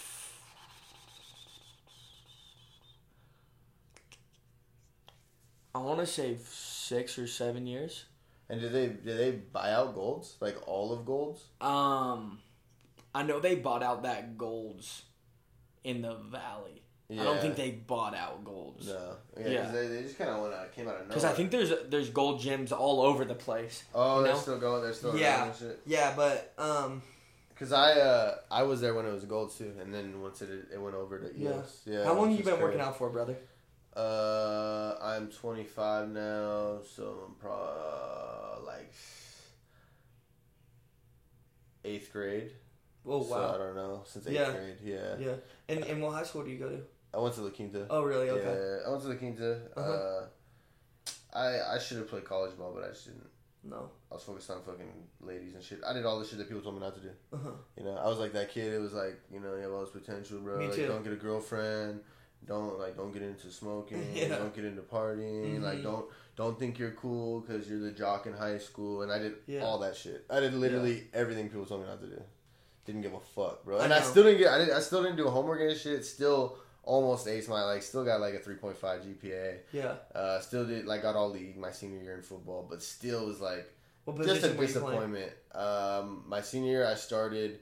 [5.75, 8.05] I want to say six or seven years.
[8.49, 11.43] and did they did they buy out Gold's like all of Gold's?
[11.61, 12.39] Um,
[13.15, 15.03] I know they bought out that Gold's
[15.85, 16.83] in the Valley.
[17.13, 18.87] I don't think they bought out Gold's.
[18.87, 19.17] No.
[19.37, 19.49] Yeah.
[19.49, 19.71] Yeah.
[19.73, 21.09] They, they just kind of went out, came out of nowhere.
[21.09, 23.83] Because I think there's there's gold gyms all over the place.
[23.93, 24.83] Oh, you they're still going.
[24.83, 25.53] They're still Yeah.
[25.87, 27.03] Yeah, but um,
[27.59, 30.49] Cause I uh I was there when it was gold too, and then once it
[30.73, 31.51] it went over to Yeah.
[31.51, 31.81] EOS.
[31.85, 32.05] Yeah.
[32.05, 33.37] how long you been working out for, brother?
[34.01, 38.93] Uh, I'm 25 now, so I'm probably like
[41.85, 42.53] eighth grade.
[43.07, 43.25] Oh wow!
[43.27, 44.53] So I don't know since eighth Yeah.
[44.53, 44.77] grade.
[44.83, 45.17] Yeah.
[45.19, 45.35] Yeah.
[45.69, 46.81] And and what high school do you go to?
[47.13, 47.87] I went to La Quinta.
[47.91, 48.31] Oh really?
[48.31, 48.45] Okay.
[48.45, 49.61] Yeah, I went to La Quinta.
[49.77, 50.27] uh Uh-huh.
[51.35, 53.27] I I should have played college ball, but I just didn't.
[53.65, 53.91] No.
[54.11, 55.81] I was focused on fucking ladies and shit.
[55.87, 57.11] I did all the shit that people told me not to do.
[57.33, 57.51] Uh huh.
[57.77, 58.73] You know, I was like that kid.
[58.73, 60.59] It was like, you know, you have all this potential, bro.
[60.59, 60.87] Me like, too.
[60.87, 62.01] don't get a girlfriend.
[62.47, 64.05] Don't like, don't get into smoking.
[64.15, 64.29] Yeah.
[64.39, 65.61] Don't get into partying.
[65.63, 65.83] Like, Mhm.
[65.85, 69.03] don't don't think you're cool because you're the jock in high school.
[69.03, 69.61] And I did Yeah.
[69.63, 70.25] all that shit.
[70.31, 72.23] I did literally everything people told me not to do.
[72.87, 73.79] Didn't give a fuck, bro.
[73.81, 74.05] And I, know.
[74.05, 74.49] still didn't get.
[74.53, 76.05] I, did, I still didn't do homework and shit.
[76.05, 77.83] Still almost aced my like.
[77.83, 79.59] Still got like a three point five GPA.
[79.73, 79.97] Yeah.
[80.15, 83.41] Uh, still did like got all league my senior year in football, but still was
[83.41, 83.71] like
[84.25, 85.13] just a position were you playing?
[85.13, 85.33] disappointment.
[85.53, 87.61] Um, my senior year, I started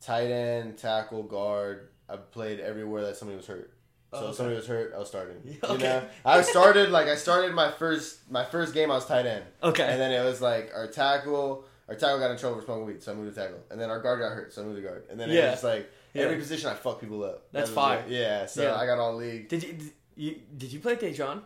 [0.00, 1.90] tight end, tackle, guard.
[2.08, 3.70] I played everywhere that somebody was hurt.
[4.14, 4.36] So Oh, if okay.
[4.36, 5.36] somebody was hurt, I was starting.
[5.44, 5.82] Yeah, You okay.
[5.84, 8.90] know, I started like I started my first my first game.
[8.90, 9.82] I was tight end, Okay.
[9.84, 11.64] and then it was like our tackle.
[11.88, 13.58] Our tackle got in trouble for smoking weed, so I moved to tackle.
[13.70, 15.04] And then our guard got hurt, so I moved to guard.
[15.10, 15.42] And then it Yeah.
[15.46, 16.22] was just like Yeah.
[16.22, 17.44] every position I fuck people up.
[17.52, 17.98] That's That fire.
[18.06, 18.08] it.
[18.10, 18.74] Yeah, so Yeah.
[18.76, 19.48] I got all league.
[19.48, 21.42] Did you did you did you play Dejan?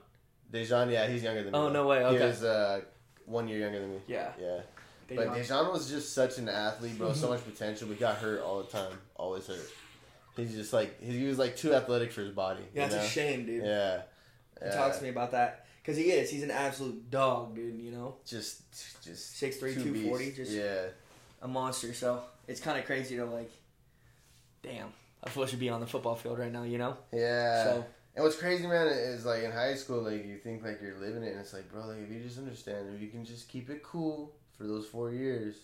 [0.53, 1.59] Dejan, yeah, he's younger than me.
[1.59, 2.19] Oh, no way, okay.
[2.19, 2.81] He was uh,
[3.27, 4.01] one year younger than me.
[4.07, 4.31] Yeah.
[4.41, 4.61] Yeah.
[5.09, 5.37] But Dejan.
[5.47, 7.13] Dejan was just such an athlete, bro.
[7.15, 8.93] so much potential, We got hurt all the time.
[9.17, 9.69] Always hurt.
[10.39, 12.63] He's just like he was like too athletic for his body.
[12.73, 13.01] Yeah, it's know?
[13.01, 13.65] a shame, dude.
[13.65, 14.03] Yeah.
[14.61, 14.75] He yeah.
[14.75, 16.31] talks to me about that because he is.
[16.31, 17.81] He's an absolute dog, dude.
[17.81, 18.63] You know, Just,
[19.03, 20.87] just 6'3", two 240, just yeah.
[21.43, 21.93] a monster.
[21.93, 23.51] So it's kind of crazy to like,
[24.63, 24.93] damn,
[25.25, 26.63] I feel I should be on the football field right now.
[26.63, 26.97] You know.
[27.13, 27.65] Yeah.
[27.65, 27.85] So
[28.15, 31.23] And what's crazy, man, is like in high school, like you think like you're living
[31.23, 33.71] it, and it's like, bro, like if you just understand, if you can just keep
[33.71, 35.57] it cool for those four years,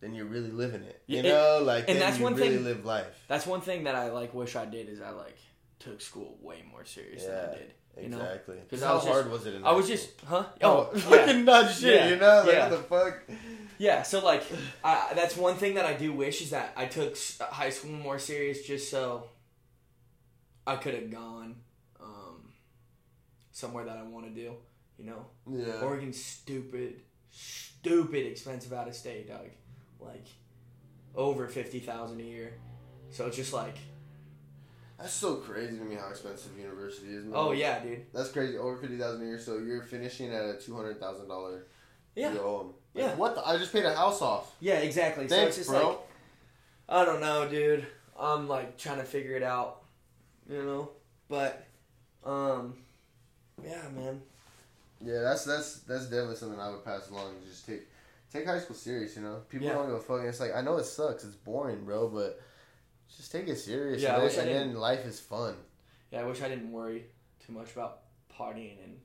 [0.00, 1.02] then you're really living it.
[1.06, 3.06] You Yeah, know, like and then that's you one really thing- live life.
[3.28, 5.38] that's one thing that I like wish I did is I like
[5.78, 7.72] took school way more serious than I did.
[7.98, 8.02] You?
[8.08, 8.56] Exactly.
[8.68, 9.54] 'Cause How was just- hard was it?
[9.54, 9.96] In I was school?
[9.96, 10.44] just, huh?
[10.62, 11.00] Oh, Oh, yeah.
[11.00, 12.42] fucking nuts shit, Yeah, you know?
[12.44, 12.68] Like, yeah.
[12.68, 13.22] what the fuck?
[13.78, 14.42] Yeah, so like,
[14.84, 18.18] I, that's one thing that I do wish is that I took high school more
[18.18, 19.28] serious, just so
[20.66, 21.56] I could have gone
[22.00, 22.52] um,
[23.52, 24.54] somewhere that I want to do.
[24.98, 25.80] You know, Yeah.
[25.82, 29.46] Oregon's stupid, stupid expensive out of state, dog.
[30.06, 30.26] Like
[31.14, 32.54] over fifty thousand a year.
[33.10, 33.76] So it's just like,
[34.98, 37.32] That's so crazy to me how expensive university is, man.
[37.34, 38.06] oh yeah, dude.
[38.12, 38.58] That's crazy.
[38.58, 41.60] Over 50000 a year, so you're finishing at a $200,000
[42.16, 42.40] Yeah, you.
[42.40, 43.14] Like, Yeah.
[43.14, 43.46] What the?
[43.46, 44.52] I just paid a house off.
[44.60, 45.28] yeah, exactly.
[45.28, 45.88] so Thanks, it's just bro.
[45.90, 45.98] like,
[46.88, 47.86] I don't know, dude.
[48.18, 49.82] I'm like trying to figure it out,
[50.50, 50.90] you know.
[51.28, 51.64] But,
[52.24, 52.74] um,
[53.64, 54.20] yeah, man.
[55.04, 57.34] yeah, that's that's that's definitely something I would pass along.
[57.48, 57.82] Just take
[58.32, 59.42] take high school serious, you know?
[59.48, 59.74] People Yeah.
[59.74, 60.22] don't give a fuck.
[60.22, 61.24] It's like, I know it sucks.
[61.24, 62.40] It's boring, bro, but
[63.16, 64.02] just take it serious.
[64.02, 65.54] Yeah, I and, I then, and then life is fun.
[66.10, 67.06] Yeah, I wish I didn't worry
[67.44, 68.00] too much about
[68.36, 68.98] partying and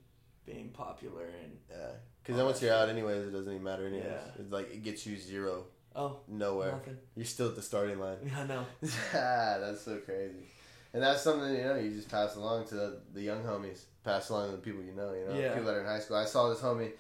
[0.46, 1.92] being popular and Yeah.
[2.22, 4.06] Because then once you're out, anyways, it doesn't even matter, anyways.
[4.06, 4.42] Yeah.
[4.42, 5.66] It's like, it gets you zero.
[5.96, 6.72] oh Nowhere.
[6.74, 6.98] nothing.
[7.16, 8.18] You're still at the starting line.
[8.26, 8.66] Yeah, I know.
[9.14, 10.46] Ah, that's so crazy.
[10.94, 14.30] And that's something you know you just pass along to the, the young homies, pass
[14.30, 15.14] along to the people you know.
[15.14, 15.50] You know, Yeah.
[15.54, 16.18] people that are in high school.
[16.18, 16.92] I saw this homie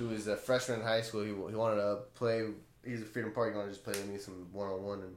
[0.00, 1.22] who was a freshman in high school.
[1.22, 2.44] He, he wanted to play.
[2.84, 3.52] He's a freedom Park.
[3.52, 5.14] He wanted to just play with me some one on one, and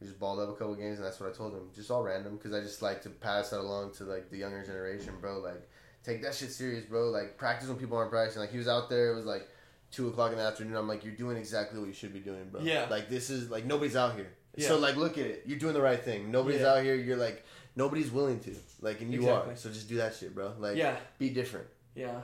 [0.00, 0.98] we just balled up a couple games.
[0.98, 1.68] And that's what I told him.
[1.74, 4.64] Just all random because I just like to pass that along to like the younger
[4.64, 5.40] generation, bro.
[5.40, 5.68] Like
[6.04, 7.10] take that shit serious, bro.
[7.10, 8.40] Like practice when people aren't practicing.
[8.40, 9.12] Like he was out there.
[9.12, 9.48] It was like.
[9.92, 10.74] Two o'clock in the afternoon.
[10.76, 12.60] I'm like, you're doing exactly what you should be doing, bro.
[12.60, 12.86] Yeah.
[12.90, 14.32] Like this is like nobody's out here.
[14.56, 14.66] Yeah.
[14.66, 15.44] So like, look at it.
[15.46, 16.30] You're doing the right thing.
[16.32, 16.72] Nobody's Yeah.
[16.72, 16.96] out here.
[16.96, 17.44] You're like,
[17.76, 18.54] nobody's willing to.
[18.80, 19.52] Like, and you Exactly.
[19.52, 19.56] are.
[19.56, 20.54] So just do that shit, bro.
[20.58, 21.68] Like, Yeah, be different.
[21.94, 22.20] yeah.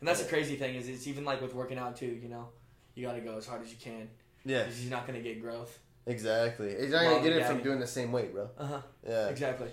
[0.00, 2.18] And that's the crazy thing is it's even like with working out too.
[2.22, 2.48] You know,
[2.94, 4.08] you got to go as hard as you can
[4.44, 4.62] Yeah.
[4.64, 5.78] because you're not gonna get growth.
[6.06, 6.70] Exactly.
[6.72, 8.48] You're not gonna get it from doing the same weight, bro.
[8.58, 8.80] Uh huh.
[9.06, 9.28] Yeah.
[9.28, 9.68] Exactly.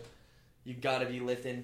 [0.64, 1.64] You got to be lifting,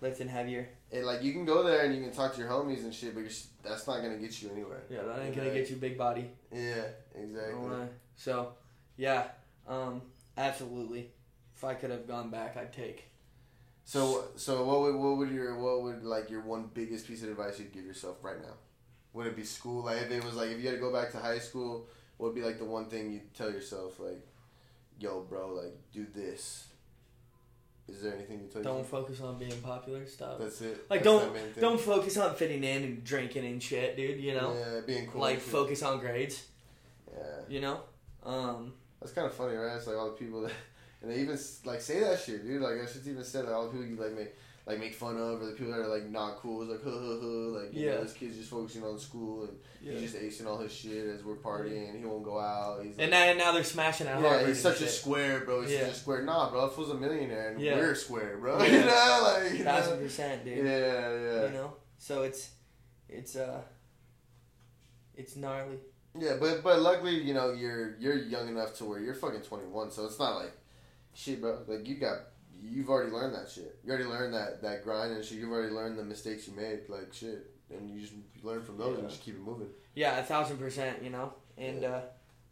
[0.00, 0.68] lifting heavier.
[0.90, 3.14] And like, you can go there and you can talk to your homies and shit,
[3.14, 3.30] but you're,
[3.62, 4.82] that's not gonna get you anywhere.
[4.90, 6.30] Yeah, that ain't gonna get you big body.
[6.52, 6.84] Yeah.
[7.14, 7.68] Exactly.
[7.68, 7.88] lie.
[8.16, 8.54] So,
[8.96, 9.24] yeah,
[9.68, 10.02] um,
[10.36, 11.10] absolutely.
[11.54, 13.04] If I could have gone back, I'd take.
[13.84, 17.30] So, so what would what would your what would like your one biggest piece of
[17.30, 18.54] advice you'd give yourself right now?
[19.12, 19.84] Would it be school?
[19.84, 22.28] Like, if it was like if you had to go back to high school, what
[22.28, 23.98] would be like the one thing you'd tell yourself?
[24.00, 24.24] Like,
[24.98, 26.68] yo, bro, like do this.
[27.88, 28.90] Is there anything you tell Don't yourself?
[29.02, 30.06] focus on being popular.
[30.06, 30.38] Stop.
[30.38, 30.86] That's it.
[30.88, 31.60] Like, That's don't- that main thing.
[31.60, 34.20] Don't focus on fitting in and drinking and shit, dude.
[34.20, 35.20] You know, Yeah, being cool.
[35.20, 36.46] like focus on grades.
[37.12, 37.80] Yeah, You know,
[38.22, 39.76] um, that's kind of funny, right?
[39.76, 40.52] It's like all the people that,
[41.02, 42.62] and they even like say that shit, dude.
[42.62, 43.44] Like that shit's even said.
[43.44, 44.34] Like all the people you like make,
[44.66, 46.62] like make fun of, or the people that are like not cool.
[46.62, 47.60] It's like, huh, huh, huh.
[47.60, 47.94] Like, you Yeah.
[47.96, 49.98] know, this kid's just focusing on school and Yeah.
[49.98, 51.88] he's just acing all his shit as we're partying.
[51.90, 52.78] and He won't go out.
[52.84, 54.90] He's And like, now, and now they're smashing at yeah, he's such a shit.
[54.90, 55.62] square, bro.
[55.62, 55.80] He's Yeah.
[55.86, 56.22] such a square.
[56.22, 56.60] Nah, bro.
[56.68, 57.76] That fool's a millionaire, and Yeah.
[57.76, 58.62] we're square, bro.
[58.62, 60.04] You know, like you thousand know?
[60.04, 60.58] percent, dude.
[60.64, 61.42] Yeah, yeah.
[61.46, 62.50] You know, so it's
[63.08, 63.60] it's uh
[65.14, 65.78] it's gnarly.
[66.18, 69.90] Yeah, but but luckily, you know, you're you're young enough to where you're fucking 21,
[69.90, 70.52] so it's not like
[71.14, 71.60] shit, bro.
[71.66, 72.18] Like you got
[72.62, 73.78] you've already learned that shit.
[73.84, 75.38] You already learned that that grind and shit.
[75.38, 78.98] You've already learned the mistakes you made, like shit, and you just learn from those
[78.98, 79.68] and just keep it moving.
[79.94, 81.02] Yeah, a thousand percent.
[81.02, 82.00] You know, and uh,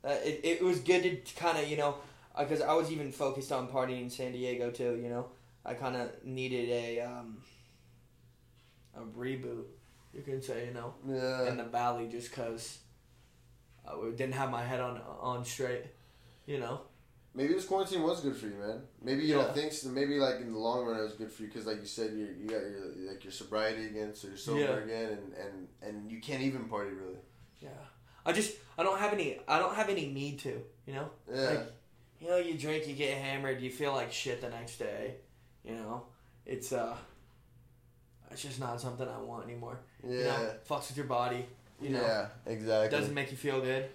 [0.04, 1.96] uh, it it was good to kind of you know
[2.38, 4.98] because I was even focused on partying in San Diego too.
[5.02, 5.26] You know,
[5.64, 7.38] I kind of needed a um
[8.96, 9.64] a reboot.
[10.12, 12.78] You can say you know Yeah, in the valley just because
[13.86, 15.84] I didn't have my head on on straight.
[16.46, 16.80] You know.
[17.34, 18.82] Maybe this quarantine was good for you, man.
[19.02, 19.44] Maybe you Yeah.
[19.44, 19.88] don't think so.
[19.88, 22.12] Maybe like in the long run, it was good for you because, like you said,
[22.12, 24.84] you you got your like your sobriety again, so you're sober Yeah.
[24.84, 27.18] again, and and and you can't even party really.
[27.60, 27.68] Yeah.
[28.26, 30.62] I just I don't have any I don't have any need to.
[30.86, 31.10] You know.
[31.32, 31.72] Yeah, Like,
[32.20, 35.14] you know, you drink, you get hammered, you feel like shit the next day.
[35.64, 36.06] You know,
[36.44, 36.96] it's uh,
[38.30, 39.80] it's just not something I want anymore.
[40.02, 41.46] yeah, You know, fucks with your body.
[41.80, 42.88] You know, yeah, exactly.
[42.90, 43.88] doesn't make you feel good.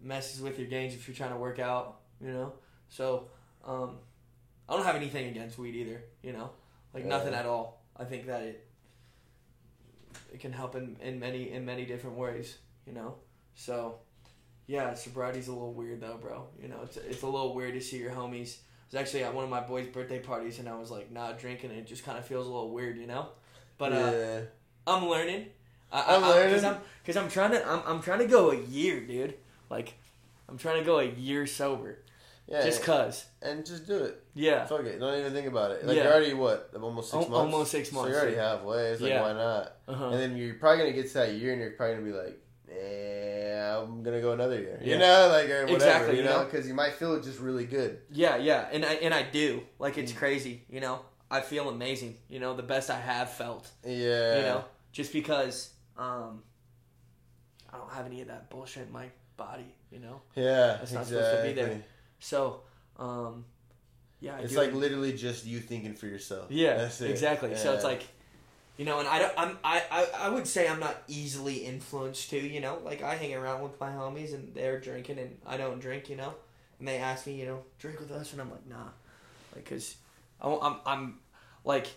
[0.00, 2.00] Messes with your gains if you're trying to work out.
[2.22, 2.52] You know,
[2.88, 3.28] so
[3.64, 3.96] um,
[4.68, 6.02] I don't have anything against weed either.
[6.22, 6.50] You know,
[6.94, 7.10] like Yeah.
[7.10, 7.82] nothing at all.
[7.96, 8.66] I think that it
[10.32, 12.58] it can help in, in many in many different ways.
[12.86, 13.14] You know,
[13.54, 13.96] so
[14.66, 16.46] yeah, sobriety's a little weird though, bro.
[16.60, 18.56] You know, it's it's a little weird to see your homies.
[18.56, 21.38] I was actually at one of my boys' birthday parties and I was like not
[21.38, 21.70] drinking.
[21.70, 23.28] It just kind of feels a little weird, you know.
[23.78, 24.40] But uh, yeah.
[24.86, 25.46] I'm learning.
[25.90, 26.48] I, I'm learning.
[26.50, 29.34] because I'm because I'm trying to I'm, I'm trying to go a year, dude.
[29.70, 29.94] Like,
[30.48, 31.98] I'm trying to go a year sober.
[32.46, 33.24] Yeah, Just cause.
[33.40, 34.22] and just do it.
[34.34, 34.66] Yeah.
[34.66, 34.98] Fuck it.
[34.98, 35.86] Don't even think about it.
[35.86, 36.04] Like Yeah.
[36.04, 36.70] you're already what?
[36.80, 37.34] Almost six months.
[37.34, 38.08] almost six months.
[38.08, 38.50] So you're already yeah.
[38.50, 38.86] halfway.
[38.92, 39.22] It's like Yeah.
[39.22, 39.76] why not?
[39.88, 40.08] Uh huh.
[40.10, 42.38] And then you're probably gonna get to that year, and you're probably gonna be like,
[42.68, 45.74] "Yeah, I'm gonna go another year." You know, like or whatever.
[45.74, 48.00] Exactly, You know, because you might feel it just really good.
[48.10, 49.62] Yeah, yeah, and I and I do.
[49.78, 50.02] Like Mm.
[50.04, 51.00] it's crazy, you know.
[51.30, 54.36] I feel amazing, you know, the best I have felt, Yeah.
[54.36, 56.42] you know, just because um,
[57.72, 59.06] I don't have any of that bullshit in my
[59.38, 60.20] body, you know.
[60.34, 60.82] Yeah.
[60.82, 61.16] It's not exactly.
[61.16, 61.82] supposed to be there.
[62.22, 62.60] So,
[63.00, 63.44] um,
[64.20, 64.76] yeah, I It's like it.
[64.76, 66.46] literally just you thinking for yourself.
[66.50, 67.10] Yeah, That's it.
[67.10, 67.56] exactly.
[67.56, 68.04] So it's like,
[68.76, 72.30] you know, and I don't, I'm, I, I, I would say I'm not easily influenced
[72.30, 72.38] too.
[72.38, 75.80] You know, like I hang around with my homies and they're drinking and I don't
[75.80, 76.08] drink.
[76.08, 76.32] You know,
[76.78, 78.90] and they ask me, you know, drink with us, and I'm like, nah,
[79.56, 79.96] like, cause
[80.40, 81.18] I, am I'm
[81.64, 81.88] like,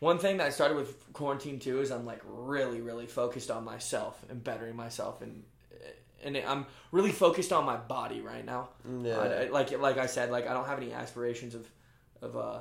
[0.00, 3.64] one thing that I started with quarantine too is I'm like really, really focused on
[3.64, 5.44] myself and bettering myself and.
[6.22, 8.70] And I'm really focused on my body right now.
[9.02, 9.16] Yeah.
[9.18, 11.66] I, I- like like I said, like I don't have any aspirations of
[12.22, 12.58] of uh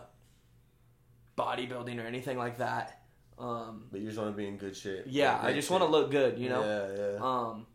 [1.38, 3.02] bodybuilding or anything like that.
[3.38, 5.04] Um, but you just want to be in good shape.
[5.08, 6.62] yeah, Like, I just want to look good, you know.
[6.62, 7.20] Yeah, yeah.
[7.26, 7.66] Um,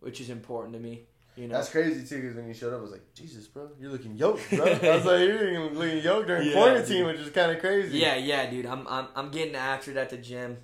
[0.00, 1.02] which is important to me,
[1.36, 1.54] you know.
[1.54, 4.16] That's crazy too, because when you showed up, I was like, Jesus, bro, you're looking
[4.16, 4.64] yoked, bro.
[4.66, 7.06] I was like, you're looking yoked during Yeah, quarantine, dude.
[7.06, 7.96] which is kind of crazy.
[7.98, 8.66] yeah, yeah, dude.
[8.66, 10.58] I'm I'm I'm getting after it at the gym.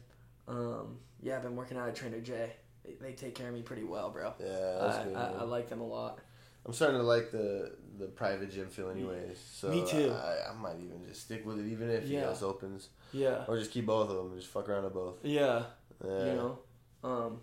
[0.49, 2.53] Um, yeah, I've been working out at Trainer J.
[3.01, 4.33] They, take care of me pretty well, bro.
[4.41, 4.47] Yeah,
[4.81, 5.17] that's I, good.
[5.17, 5.33] I.
[5.41, 6.19] I like them a lot.
[6.67, 9.39] I'm starting to like the the private gym feel, anyways.
[9.53, 10.11] So Me too.
[10.13, 12.31] I, I might even just stick with it, even if Yeah.
[12.31, 12.47] yeah.
[12.47, 14.35] opens, Yeah, or just keep both of them.
[14.37, 15.17] Just fuck around at both.
[15.25, 15.65] yeah.
[16.05, 16.25] Yeah.
[16.27, 16.59] You know,
[17.05, 17.41] um,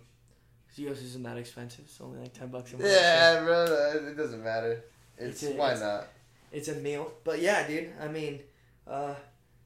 [0.76, 1.84] Zeos isn't that expensive.
[1.84, 2.88] It's only like ten bucks a month.
[2.88, 3.64] so- Yeah, bro.
[4.08, 4.84] It doesn't matter.
[5.16, 6.08] It's, It's a- why it's- not?
[6.52, 7.12] it's a meal.
[7.24, 7.92] But yeah, dude.
[8.00, 8.40] I mean,
[8.86, 9.14] uh,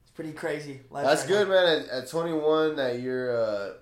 [0.01, 0.81] it's pretty crazy.
[0.89, 1.53] Life That's right good, now.
[1.53, 1.81] man.
[1.91, 3.73] At, at 21, that you're uh,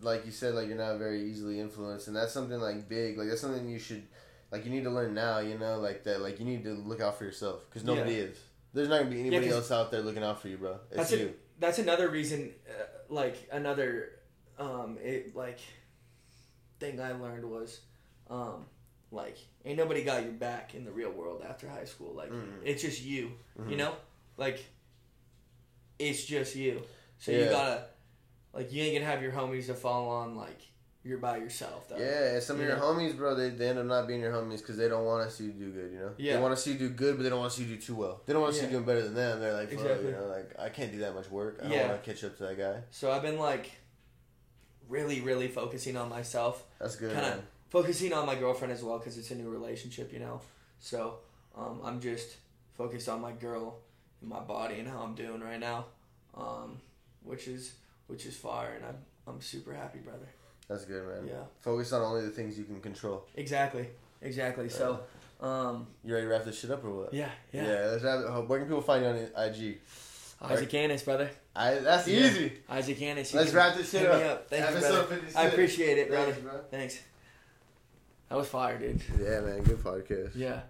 [0.00, 3.18] like you said, like you're not very easily influenced, and that's something like big.
[3.18, 4.02] Like that's something you should,
[4.50, 5.38] like you need to learn now.
[5.40, 6.20] You know, like that.
[6.20, 8.38] Like you need to look out for yourself because nobody is.
[8.72, 10.78] There's not gonna be anybody 'cause- else out there looking out for you, bro.
[10.90, 11.18] It's That's you.
[11.28, 11.40] it.
[11.60, 14.10] That's another reason, uh, like another,
[14.58, 15.60] um, it like,
[16.80, 17.80] thing I learned was,
[18.28, 18.66] um,
[19.12, 22.12] like ain't nobody got your back in the real world after high school.
[22.14, 22.62] Like Mhm.
[22.64, 23.32] it's just you.
[23.60, 23.70] Mhm.
[23.70, 23.94] You know,
[24.36, 24.58] like
[25.98, 26.82] it's just you.
[27.18, 27.44] So Yeah.
[27.44, 27.86] you gotta,
[28.54, 30.36] like, you ain't gonna have your homies to fall on.
[30.36, 30.60] Like
[31.06, 31.86] you're by yourself.
[31.88, 31.98] Though.
[31.98, 32.82] Yeah, some of You your know?
[32.84, 35.34] homies, bro, they, they end up not being your homies because they don't want to
[35.36, 36.12] see you do good, you know?
[36.16, 36.36] Yeah.
[36.36, 37.80] They want to see you do good, but they don't want to see you do
[37.82, 38.22] too well.
[38.24, 39.38] They don't want to see you doing better than them.
[39.38, 40.06] They're like, Exactly.
[40.06, 41.60] you know, like, I can't do that much work.
[41.62, 41.78] I Yeah.
[41.80, 42.80] don't want to catch up to that guy.
[42.90, 43.70] So I've been like,
[44.88, 46.64] really, really focusing on myself.
[46.78, 50.20] That's good, Kinda- focusing on my girlfriend as well because it's a new relationship, you
[50.20, 50.40] know.
[50.80, 51.18] So
[51.56, 52.36] um, I'm just
[52.78, 53.78] focused on my girl
[54.20, 55.86] and my body and how I'm doing right now,
[56.34, 56.78] um,
[57.22, 57.74] which is
[58.06, 58.96] which is fire, and I'm
[59.26, 60.26] I'm super happy, brother.
[60.68, 61.26] That's good, man.
[61.28, 63.26] Yeah, Focus on only the things you can control.
[63.34, 63.88] exactly,
[64.22, 64.68] exactly.
[64.68, 65.00] So,
[65.40, 67.14] um, You ready to wrap this shit up or what?
[67.14, 67.62] yeah, yeah.
[67.66, 67.86] Yeah.
[67.92, 68.48] let's wrap it.
[68.48, 69.78] Where can people find you on IG?
[70.42, 71.30] Isaac Annis, brother.
[71.56, 72.26] I, that's Yeah.
[72.26, 72.52] easy.
[72.68, 73.32] Isaac Annis.
[73.32, 74.22] Let's wrap this shit up.
[74.22, 74.50] up.
[74.50, 75.02] Thank you, brother.
[75.04, 75.36] 56.
[75.36, 76.32] I appreciate it, brother.
[76.32, 76.60] Thanks, bro.
[76.70, 76.98] Thanks.
[78.28, 79.00] That was fire, dude.
[79.20, 79.62] Yeah, man.
[79.62, 80.32] Good podcast.
[80.34, 80.60] Yeah.